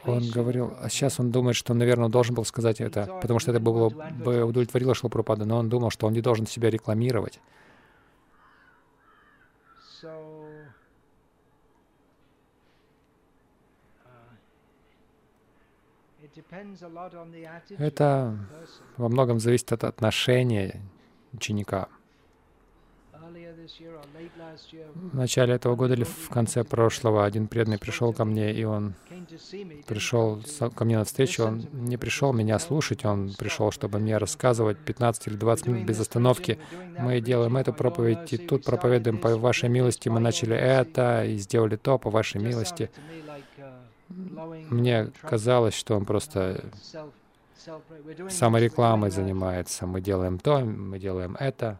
[0.05, 3.51] Он говорил, а сейчас он думает, что, наверное, он должен был сказать это, потому что
[3.53, 7.41] это было бы удовлетворило Шилу Прабхупаду, но он думал, что он не должен себя рекламировать.
[17.79, 18.39] Это
[18.97, 20.81] во многом зависит от отношения
[21.33, 21.89] ученика.
[24.95, 28.95] В начале этого года или в конце прошлого один преданный пришел ко мне, и он
[29.87, 30.43] пришел
[30.75, 31.45] ко мне на встречу.
[31.45, 36.01] Он не пришел меня слушать, он пришел, чтобы мне рассказывать 15 или 20 минут без
[36.01, 36.59] остановки.
[36.99, 40.09] Мы делаем эту проповедь, и тут проповедуем по вашей милости.
[40.09, 42.91] Мы начали это и сделали то по вашей милости.
[44.71, 46.65] Мне казалось, что он просто
[48.29, 49.87] саморекламой занимается.
[49.87, 51.79] Мы делаем то, мы делаем это.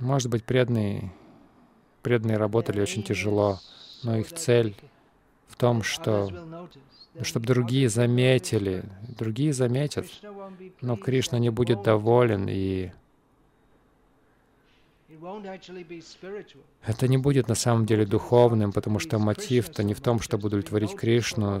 [0.00, 1.12] Может быть, преданные,
[2.02, 3.58] преданные работали очень тяжело,
[4.02, 4.76] но их цель
[5.46, 6.68] в том, что
[7.22, 8.84] чтобы другие заметили,
[9.18, 10.06] другие заметят,
[10.80, 12.92] но Кришна не будет доволен и
[16.86, 20.94] это не будет на самом деле духовным, потому что мотив-то не в том, чтобы удовлетворить
[20.94, 21.60] Кришну,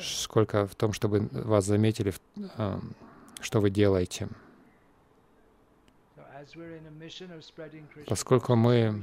[0.00, 2.12] сколько в том, чтобы вас заметили,
[2.56, 2.94] эм,
[3.40, 4.28] что вы делаете.
[8.06, 9.02] Поскольку мы,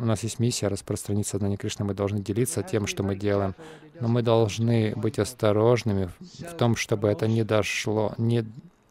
[0.00, 3.54] у нас есть миссия распространить сознание Кришны, мы должны делиться тем, что мы делаем,
[4.00, 8.44] но мы должны быть осторожными в том, чтобы это не дошло, не,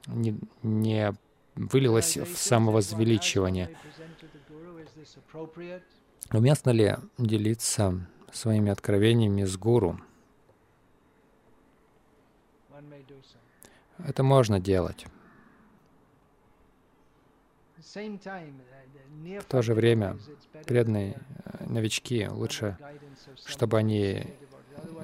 [0.07, 1.13] не, не
[1.55, 3.75] вылилось в самовозвеличивание.
[6.31, 9.99] Уместно ли делиться своими откровениями с гуру?
[13.99, 15.05] Это можно делать.
[17.93, 20.17] В то же время
[20.65, 22.77] преданные э, новички лучше,
[23.45, 24.25] чтобы они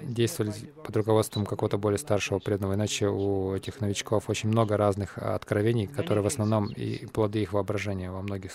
[0.04, 5.88] действовали под руководством какого-то более старшего преданного, иначе у этих новичков очень много разных откровений,
[5.88, 8.12] которые в основном и плоды их воображения.
[8.12, 8.52] Во многих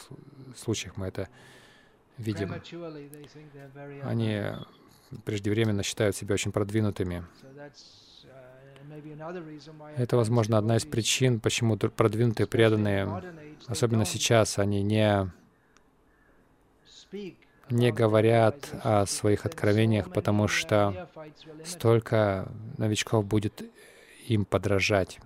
[0.57, 1.28] случаях мы это
[2.18, 2.54] видим.
[4.03, 4.42] Они
[5.25, 7.25] преждевременно считают себя очень продвинутыми.
[9.96, 13.22] Это, возможно, одна из причин, почему продвинутые преданные,
[13.66, 15.30] особенно сейчас, они не
[17.70, 21.08] не говорят о своих откровениях, потому что
[21.64, 23.62] столько новичков будет
[24.28, 25.18] им подражать.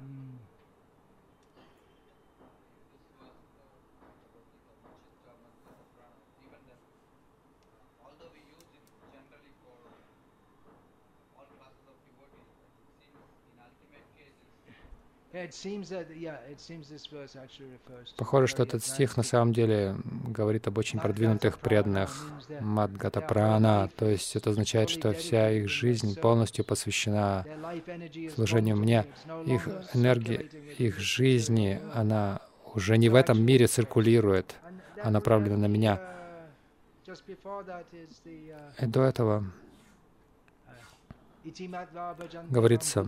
[18.16, 19.96] Похоже, что этот стих на самом деле
[20.26, 26.64] говорит об очень продвинутых преданных Мадгатапрана, то есть это означает, что вся их жизнь полностью
[26.64, 27.44] посвящена
[28.34, 29.06] служению мне.
[29.46, 30.48] Их энергия,
[30.78, 32.40] их жизни, она
[32.74, 34.56] уже не в этом мире циркулирует,
[35.02, 36.00] а направлена на меня.
[38.78, 39.44] И до этого
[42.50, 43.06] говорится,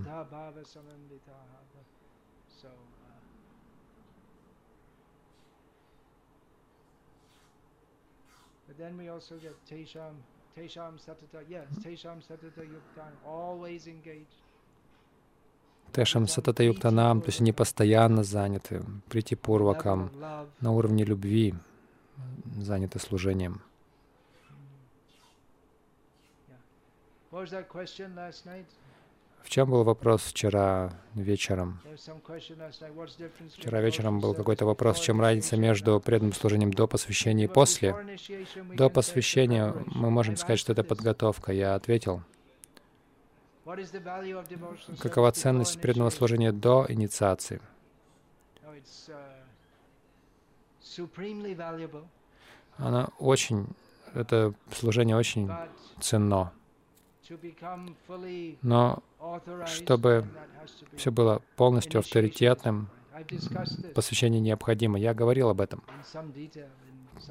[8.81, 10.15] then we also get Tesham,
[10.57, 14.41] Tesham Satata, yes, Tesham Satata Yuktan, always engaged.
[15.93, 20.11] Тешам Сатата Юктанам, то есть они постоянно заняты, прийти Пурвакам,
[20.61, 21.55] на уровне любви
[22.61, 23.61] заняты служением.
[27.33, 28.67] What was that question last night?
[29.43, 31.81] В чем был вопрос вчера вечером?
[33.57, 37.97] Вчера вечером был какой-то вопрос, чем разница между преданным служением до посвящения и после.
[38.75, 41.53] До посвящения мы можем сказать, что это подготовка.
[41.53, 42.23] Я ответил.
[44.99, 47.61] Какова ценность преданного служения до инициации?
[52.77, 53.67] Она очень,
[54.15, 55.51] это служение очень
[56.01, 56.53] ценно.
[58.63, 59.03] Но
[59.67, 60.27] чтобы
[60.97, 62.89] все было полностью авторитетным,
[63.95, 64.99] посвящение необходимо.
[64.99, 65.83] Я говорил об этом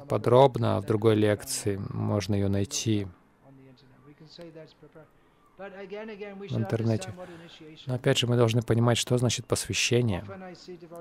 [0.07, 3.07] подробно в другой лекции, можно ее найти
[5.57, 7.13] в интернете.
[7.85, 10.23] Но опять же, мы должны понимать, что значит посвящение.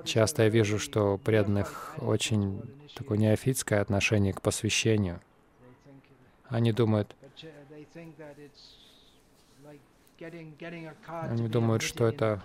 [0.03, 2.61] Часто я вижу, что у преданных очень
[2.95, 5.21] такое неофитское отношение к посвящению.
[6.45, 7.15] Они думают,
[10.21, 12.41] они думают, что это,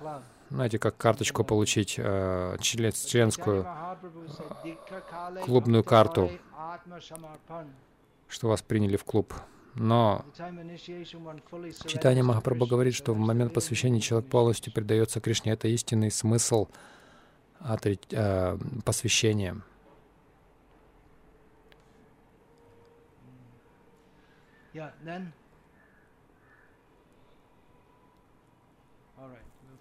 [0.50, 3.66] знаете, как карточку получить, э, член, членскую
[4.64, 4.76] э,
[5.44, 6.30] клубную карту,
[8.28, 9.34] что вас приняли в клуб.
[9.74, 10.24] Но
[11.86, 15.52] читание Махапрабху говорит, что в момент посвящения человек полностью предается Кришне.
[15.52, 16.68] Это истинный смысл
[17.60, 19.56] э, посвящения.
[24.74, 25.32] Yeah, then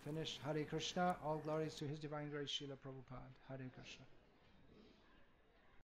[0.04, 0.40] finish.
[0.46, 1.16] Hare Krishna.
[1.26, 3.32] All glories to His Divine Grace, Srila Prabhupada.
[3.50, 4.06] Hare Krishna.